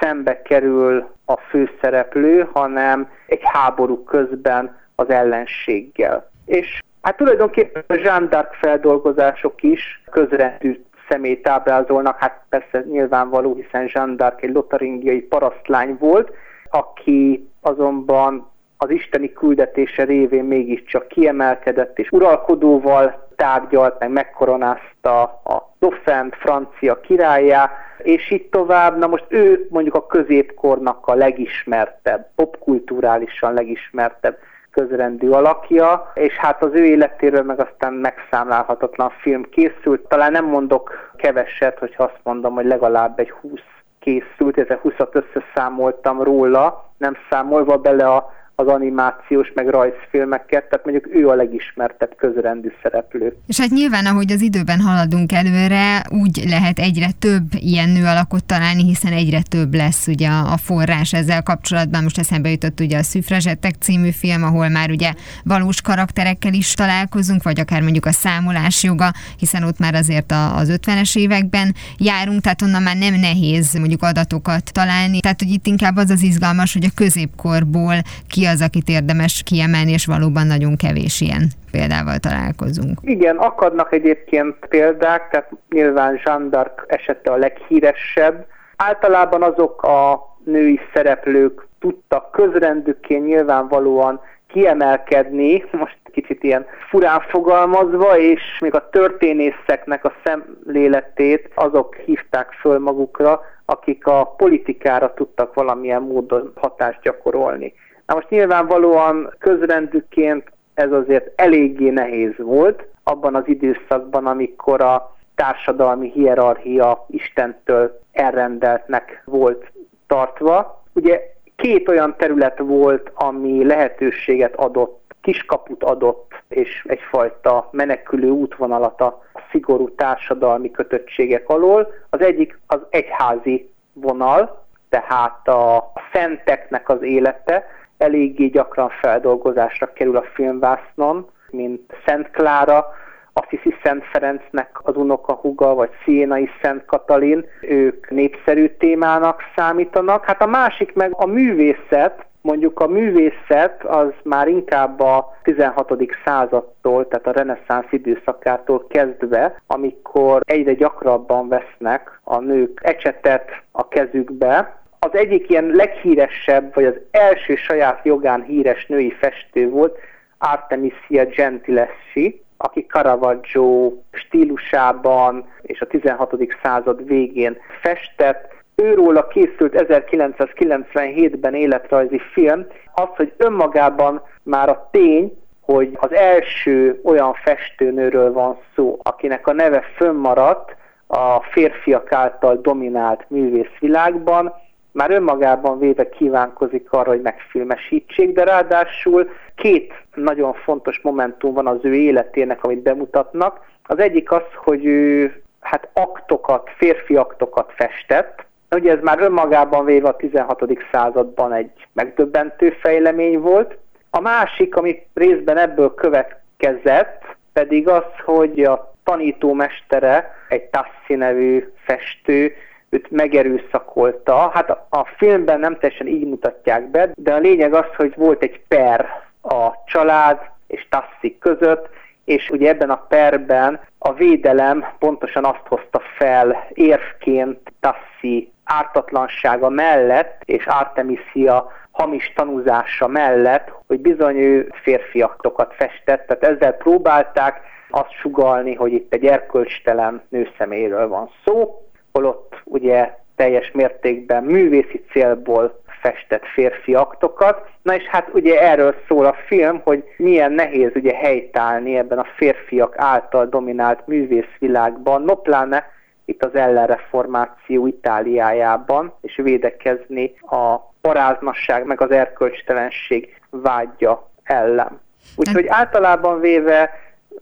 szembe 0.00 0.42
kerül 0.42 1.08
a 1.24 1.36
főszereplő, 1.36 2.48
hanem 2.52 3.08
egy 3.26 3.40
háború 3.42 4.04
közben 4.04 4.78
az 4.94 5.10
ellenséggel. 5.10 6.30
És 6.44 6.82
hát 7.02 7.16
tulajdonképpen 7.16 7.84
a 7.86 7.94
Jean 7.94 8.28
d'Arc 8.30 8.52
feldolgozások 8.60 9.62
is 9.62 10.02
közrendű 10.10 10.84
személyt 11.08 11.48
ábrázolnak, 11.48 12.18
hát 12.18 12.42
persze 12.48 12.84
nyilvánvaló, 12.88 13.54
hiszen 13.54 13.90
Jean 13.92 14.16
d'Arc 14.16 14.42
egy 14.42 14.52
lotaringiai 14.52 15.20
parasztlány 15.20 15.96
volt, 15.98 16.32
aki 16.70 17.48
azonban 17.60 18.50
az 18.76 18.90
isteni 18.90 19.32
küldetése 19.32 20.04
révén 20.04 20.44
mégiscsak 20.44 21.08
kiemelkedett, 21.08 21.98
és 21.98 22.10
uralkodóval 22.10 23.28
tárgyalt, 23.36 23.98
meg 23.98 24.10
megkoronázta 24.10 25.22
a 25.22 25.74
Dauphin 25.78 26.30
francia 26.30 27.00
királyá, 27.00 27.70
és 27.98 28.30
így 28.30 28.48
tovább. 28.48 28.98
Na 28.98 29.06
most 29.06 29.24
ő 29.28 29.66
mondjuk 29.70 29.94
a 29.94 30.06
középkornak 30.06 31.06
a 31.06 31.14
legismertebb, 31.14 32.28
popkulturálisan 32.34 33.54
legismertebb 33.54 34.38
közrendű 34.76 35.28
alakja, 35.28 36.10
és 36.14 36.36
hát 36.36 36.62
az 36.62 36.70
ő 36.72 36.84
életéről 36.84 37.42
meg 37.42 37.60
aztán 37.60 37.92
megszámlálhatatlan 37.92 39.10
film 39.20 39.42
készült. 39.50 40.08
Talán 40.08 40.32
nem 40.32 40.44
mondok 40.44 41.12
keveset, 41.16 41.78
hogyha 41.78 42.02
azt 42.02 42.20
mondom, 42.22 42.54
hogy 42.54 42.66
legalább 42.66 43.18
egy 43.18 43.30
20 43.30 43.60
készült, 43.98 44.58
ezzel 44.58 44.80
20-at 44.84 45.22
összeszámoltam 45.24 46.22
róla, 46.22 46.84
nem 46.98 47.16
számolva 47.30 47.76
bele 47.76 48.06
a 48.06 48.32
az 48.58 48.66
animációs 48.66 49.52
meg 49.54 49.68
rajzfilmeket, 49.68 50.64
tehát 50.64 50.84
mondjuk 50.84 51.14
ő 51.14 51.28
a 51.28 51.34
legismertebb 51.34 52.16
közrendű 52.16 52.72
szereplő. 52.82 53.36
És 53.46 53.60
hát 53.60 53.70
nyilván, 53.70 54.06
ahogy 54.06 54.32
az 54.32 54.40
időben 54.40 54.80
haladunk 54.80 55.32
előre, 55.32 56.04
úgy 56.08 56.44
lehet 56.48 56.78
egyre 56.78 57.08
több 57.18 57.42
ilyen 57.50 57.88
nő 57.88 58.04
alakot 58.04 58.44
találni, 58.44 58.84
hiszen 58.84 59.12
egyre 59.12 59.42
több 59.42 59.74
lesz 59.74 60.06
ugye 60.06 60.28
a 60.28 60.56
forrás 60.56 61.12
ezzel 61.12 61.42
kapcsolatban. 61.42 62.02
Most 62.02 62.18
eszembe 62.18 62.50
jutott 62.50 62.80
ugye 62.80 62.98
a 62.98 63.02
Szüfrazsettek 63.02 63.74
című 63.80 64.10
film, 64.10 64.42
ahol 64.42 64.68
már 64.68 64.90
ugye 64.90 65.12
valós 65.44 65.80
karakterekkel 65.80 66.52
is 66.52 66.74
találkozunk, 66.74 67.42
vagy 67.42 67.60
akár 67.60 67.82
mondjuk 67.82 68.06
a 68.06 68.12
számolás 68.12 68.82
joga, 68.82 69.12
hiszen 69.38 69.62
ott 69.62 69.78
már 69.78 69.94
azért 69.94 70.32
az 70.32 70.78
50-es 70.82 71.18
években 71.18 71.74
járunk, 71.98 72.40
tehát 72.40 72.62
onnan 72.62 72.82
már 72.82 72.96
nem 72.96 73.14
nehéz 73.14 73.74
mondjuk 73.74 74.02
adatokat 74.02 74.72
találni. 74.72 75.20
Tehát, 75.20 75.40
hogy 75.40 75.50
itt 75.50 75.66
inkább 75.66 75.96
az 75.96 76.10
az 76.10 76.22
izgalmas, 76.22 76.72
hogy 76.72 76.84
a 76.84 76.94
középkorból 76.94 77.94
ki 78.28 78.45
az, 78.46 78.62
akit 78.62 78.88
érdemes 78.88 79.42
kiemelni, 79.44 79.92
és 79.92 80.06
valóban 80.06 80.46
nagyon 80.46 80.76
kevés 80.76 81.20
ilyen 81.20 81.48
példával 81.70 82.18
találkozunk. 82.18 82.98
Igen, 83.02 83.36
akadnak 83.36 83.92
egyébként 83.92 84.54
példák, 84.68 85.28
tehát 85.30 85.50
nyilván 85.70 86.20
Jean 86.24 86.48
d'Arc 86.50 86.82
esete 86.86 87.30
a 87.30 87.36
leghíresebb. 87.36 88.46
Általában 88.76 89.42
azok 89.42 89.82
a 89.82 90.26
női 90.44 90.80
szereplők 90.94 91.66
tudtak 91.78 92.30
közrendükként 92.30 93.26
nyilvánvalóan 93.26 94.20
kiemelkedni, 94.46 95.64
most 95.72 95.98
kicsit 96.12 96.42
ilyen 96.42 96.66
furán 96.88 97.20
fogalmazva, 97.20 98.18
és 98.18 98.42
még 98.60 98.74
a 98.74 98.88
történészeknek 98.88 100.04
a 100.04 100.12
szemléletét 100.24 101.50
azok 101.54 101.94
hívták 101.94 102.52
föl 102.52 102.78
magukra, 102.78 103.40
akik 103.64 104.06
a 104.06 104.34
politikára 104.36 105.14
tudtak 105.14 105.54
valamilyen 105.54 106.02
módon 106.02 106.52
hatást 106.54 107.00
gyakorolni. 107.02 107.74
Na 108.06 108.14
most 108.14 108.30
nyilvánvalóan 108.30 109.34
közrendűként 109.38 110.52
ez 110.74 110.92
azért 110.92 111.40
eléggé 111.40 111.88
nehéz 111.88 112.32
volt 112.36 112.84
abban 113.02 113.34
az 113.34 113.42
időszakban, 113.48 114.26
amikor 114.26 114.80
a 114.80 115.16
társadalmi 115.34 116.10
hierarchia 116.10 117.06
Istentől 117.08 118.00
elrendeltnek 118.12 119.22
volt 119.24 119.72
tartva. 120.06 120.84
Ugye 120.92 121.20
két 121.56 121.88
olyan 121.88 122.14
terület 122.18 122.58
volt, 122.58 123.10
ami 123.14 123.64
lehetőséget 123.64 124.54
adott, 124.54 125.14
kiskaput 125.20 125.84
adott, 125.84 126.34
és 126.48 126.84
egyfajta 126.88 127.68
menekülő 127.72 128.28
útvonalat 128.28 129.00
a 129.00 129.22
szigorú 129.50 129.94
társadalmi 129.94 130.70
kötöttségek 130.70 131.48
alól. 131.48 131.92
Az 132.10 132.20
egyik 132.20 132.58
az 132.66 132.80
egyházi 132.90 133.70
vonal, 133.92 134.64
tehát 134.88 135.48
a 135.48 135.92
szenteknek 136.12 136.88
az 136.88 137.02
élete, 137.02 137.66
eléggé 137.98 138.46
gyakran 138.46 138.88
feldolgozásra 138.88 139.92
kerül 139.92 140.16
a 140.16 140.24
filmvásznon, 140.34 141.26
mint 141.50 141.92
Szent 142.06 142.30
Klára, 142.30 142.86
Assisi 143.32 143.74
Szent 143.82 144.04
Ferencnek 144.04 144.78
az 144.82 144.96
unokahuga, 144.96 145.74
vagy 145.74 145.90
Szénai 146.04 146.48
Szent 146.62 146.84
Katalin, 146.84 147.44
ők 147.60 148.10
népszerű 148.10 148.68
témának 148.68 149.42
számítanak. 149.56 150.24
Hát 150.24 150.42
a 150.42 150.46
másik 150.46 150.94
meg 150.94 151.10
a 151.14 151.26
művészet, 151.26 152.26
mondjuk 152.40 152.80
a 152.80 152.86
művészet 152.86 153.84
az 153.84 154.12
már 154.22 154.48
inkább 154.48 155.00
a 155.00 155.36
16. 155.42 155.92
századtól, 156.24 157.08
tehát 157.08 157.26
a 157.26 157.32
reneszánsz 157.32 157.92
időszakától 157.92 158.86
kezdve, 158.88 159.62
amikor 159.66 160.40
egyre 160.44 160.72
gyakrabban 160.72 161.48
vesznek 161.48 162.20
a 162.24 162.38
nők 162.38 162.80
ecsetet 162.82 163.62
a 163.72 163.88
kezükbe, 163.88 164.76
az 165.06 165.18
egyik 165.18 165.50
ilyen 165.50 165.66
leghíresebb, 165.66 166.74
vagy 166.74 166.84
az 166.84 166.94
első 167.10 167.56
saját 167.56 168.04
jogán 168.04 168.42
híres 168.42 168.86
női 168.86 169.10
festő 169.10 169.68
volt 169.68 169.98
Artemisia 170.38 171.24
Gentileschi, 171.24 172.42
aki 172.56 172.86
Caravaggio 172.88 173.92
stílusában 174.12 175.48
és 175.62 175.80
a 175.80 175.86
16. 175.86 176.34
század 176.62 177.06
végén 177.06 177.56
festett. 177.80 178.54
Őróla 178.74 179.26
készült 179.26 179.74
1997-ben 179.88 181.54
életrajzi 181.54 182.20
film, 182.32 182.66
az, 182.94 183.08
hogy 183.16 183.32
önmagában 183.36 184.22
már 184.42 184.68
a 184.68 184.88
tény, 184.90 185.38
hogy 185.60 185.90
az 186.00 186.12
első 186.12 187.00
olyan 187.04 187.34
festőnőről 187.34 188.32
van 188.32 188.58
szó, 188.74 188.98
akinek 189.02 189.46
a 189.46 189.52
neve 189.52 189.82
fönnmaradt 189.96 190.76
a 191.06 191.40
férfiak 191.40 192.12
által 192.12 192.56
dominált 192.56 193.24
művészvilágban, 193.28 194.54
már 194.96 195.10
önmagában 195.10 195.78
véve 195.78 196.08
kívánkozik 196.08 196.92
arra, 196.92 197.10
hogy 197.10 197.20
megfilmesítsék, 197.20 198.32
de 198.32 198.44
ráadásul 198.44 199.30
két 199.54 199.94
nagyon 200.14 200.54
fontos 200.54 201.00
momentum 201.02 201.52
van 201.52 201.66
az 201.66 201.78
ő 201.82 201.94
életének, 201.94 202.64
amit 202.64 202.82
bemutatnak. 202.82 203.60
Az 203.86 203.98
egyik 203.98 204.32
az, 204.32 204.44
hogy 204.64 204.84
ő 204.84 205.34
hát 205.60 205.88
aktokat, 205.92 206.70
férfi 206.76 207.16
aktokat 207.16 207.72
festett, 207.76 208.44
Ugye 208.70 208.92
ez 208.92 209.02
már 209.02 209.20
önmagában 209.20 209.84
véve 209.84 210.08
a 210.08 210.16
16. 210.16 210.62
században 210.92 211.52
egy 211.52 211.70
megdöbbentő 211.92 212.70
fejlemény 212.70 213.38
volt. 213.38 213.76
A 214.10 214.20
másik, 214.20 214.76
ami 214.76 215.06
részben 215.14 215.58
ebből 215.58 215.94
következett, 215.94 217.22
pedig 217.52 217.88
az, 217.88 218.04
hogy 218.24 218.62
a 218.62 218.94
tanítómestere, 219.04 220.34
egy 220.48 220.62
Tassi 220.62 221.14
nevű 221.14 221.72
festő, 221.84 222.52
őt 222.90 223.10
megerőszakolta. 223.10 224.50
Hát 224.54 224.70
a 224.88 225.04
filmben 225.16 225.60
nem 225.60 225.78
teljesen 225.78 226.06
így 226.06 226.26
mutatják 226.26 226.90
be, 226.90 227.10
de 227.14 227.34
a 227.34 227.38
lényeg 227.38 227.74
az, 227.74 227.86
hogy 227.96 228.12
volt 228.16 228.42
egy 228.42 228.60
per 228.68 229.06
a 229.42 229.70
család 229.86 230.38
és 230.66 230.86
Tassi 230.90 231.38
között, 231.38 231.88
és 232.24 232.50
ugye 232.50 232.68
ebben 232.68 232.90
a 232.90 233.04
perben 233.08 233.80
a 233.98 234.12
védelem 234.12 234.84
pontosan 234.98 235.44
azt 235.44 235.66
hozta 235.68 236.00
fel 236.16 236.66
érvként 236.72 237.72
Tassi 237.80 238.52
ártatlansága 238.64 239.68
mellett 239.68 240.42
és 240.44 240.66
Artemisia 240.66 241.72
hamis 241.90 242.32
tanúzása 242.34 243.06
mellett, 243.06 243.72
hogy 243.86 244.00
bizony 244.00 244.36
ő 244.36 244.72
férfiaktokat 244.82 245.74
festett, 245.74 246.26
tehát 246.26 246.56
ezzel 246.56 246.72
próbálták 246.72 247.60
azt 247.90 248.12
sugalni, 248.12 248.74
hogy 248.74 248.92
itt 248.92 249.12
egy 249.12 249.26
erkölcstelen 249.26 250.22
nőszeméről 250.28 251.08
van 251.08 251.30
szó, 251.44 251.85
holott 252.16 252.62
ugye 252.64 253.14
teljes 253.36 253.70
mértékben 253.72 254.44
művészi 254.44 255.04
célból 255.12 255.80
festett 256.00 256.46
férfi 256.46 256.94
aktokat. 256.94 257.68
Na 257.82 257.94
és 257.94 258.04
hát 258.04 258.28
ugye 258.32 258.60
erről 258.60 258.94
szól 259.08 259.26
a 259.26 259.36
film, 259.46 259.80
hogy 259.84 260.04
milyen 260.16 260.52
nehéz 260.52 260.90
ugye 260.94 261.14
helytállni 261.16 261.96
ebben 261.96 262.18
a 262.18 262.26
férfiak 262.36 262.94
által 262.96 263.46
dominált 263.46 264.06
művészvilágban, 264.06 265.22
no 265.22 265.34
pláne 265.34 265.84
itt 266.24 266.44
az 266.44 266.54
ellenreformáció 266.54 267.86
Itáliájában, 267.86 269.14
és 269.20 269.40
védekezni 269.42 270.34
a 270.40 270.76
paráznasság 271.00 271.84
meg 271.84 272.00
az 272.00 272.10
erkölcstelenség 272.10 273.40
vágya 273.50 274.30
ellen. 274.42 275.00
Úgyhogy 275.36 275.66
általában 275.68 276.40
véve 276.40 276.90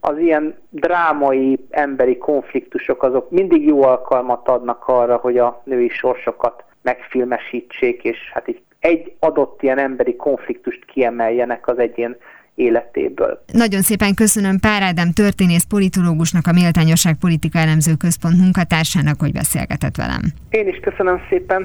az 0.07 0.19
ilyen 0.19 0.55
drámai 0.71 1.59
emberi 1.71 2.19
konfliktusok 2.19 3.03
azok 3.03 3.31
mindig 3.31 3.67
jó 3.67 3.83
alkalmat 3.83 4.49
adnak 4.49 4.83
arra, 4.87 5.17
hogy 5.17 5.39
a 5.39 5.63
női 5.65 5.89
sorsokat 5.89 6.65
megfilmesítsék, 6.83 8.03
és 8.03 8.19
hát 8.33 8.49
így 8.49 8.63
egy 8.79 9.15
adott 9.19 9.63
ilyen 9.63 9.79
emberi 9.79 10.17
konfliktust 10.17 10.85
kiemeljenek 10.85 11.69
az 11.69 11.79
egyén 11.79 12.17
életéből. 12.55 13.45
Nagyon 13.53 13.81
szépen 13.81 14.15
köszönöm 14.15 14.59
Pár 14.61 14.83
Ádám 14.83 15.13
történész 15.13 15.65
politológusnak, 15.65 16.47
a 16.47 16.53
Méltányosság 16.53 17.15
Politika 17.21 17.59
Elemző 17.59 17.93
Központ 17.99 18.37
munkatársának, 18.37 19.21
hogy 19.21 19.33
beszélgetett 19.33 19.97
velem. 19.97 20.23
Én 20.51 20.69
is 20.69 20.79
köszönöm 20.83 21.21
szépen. 21.29 21.65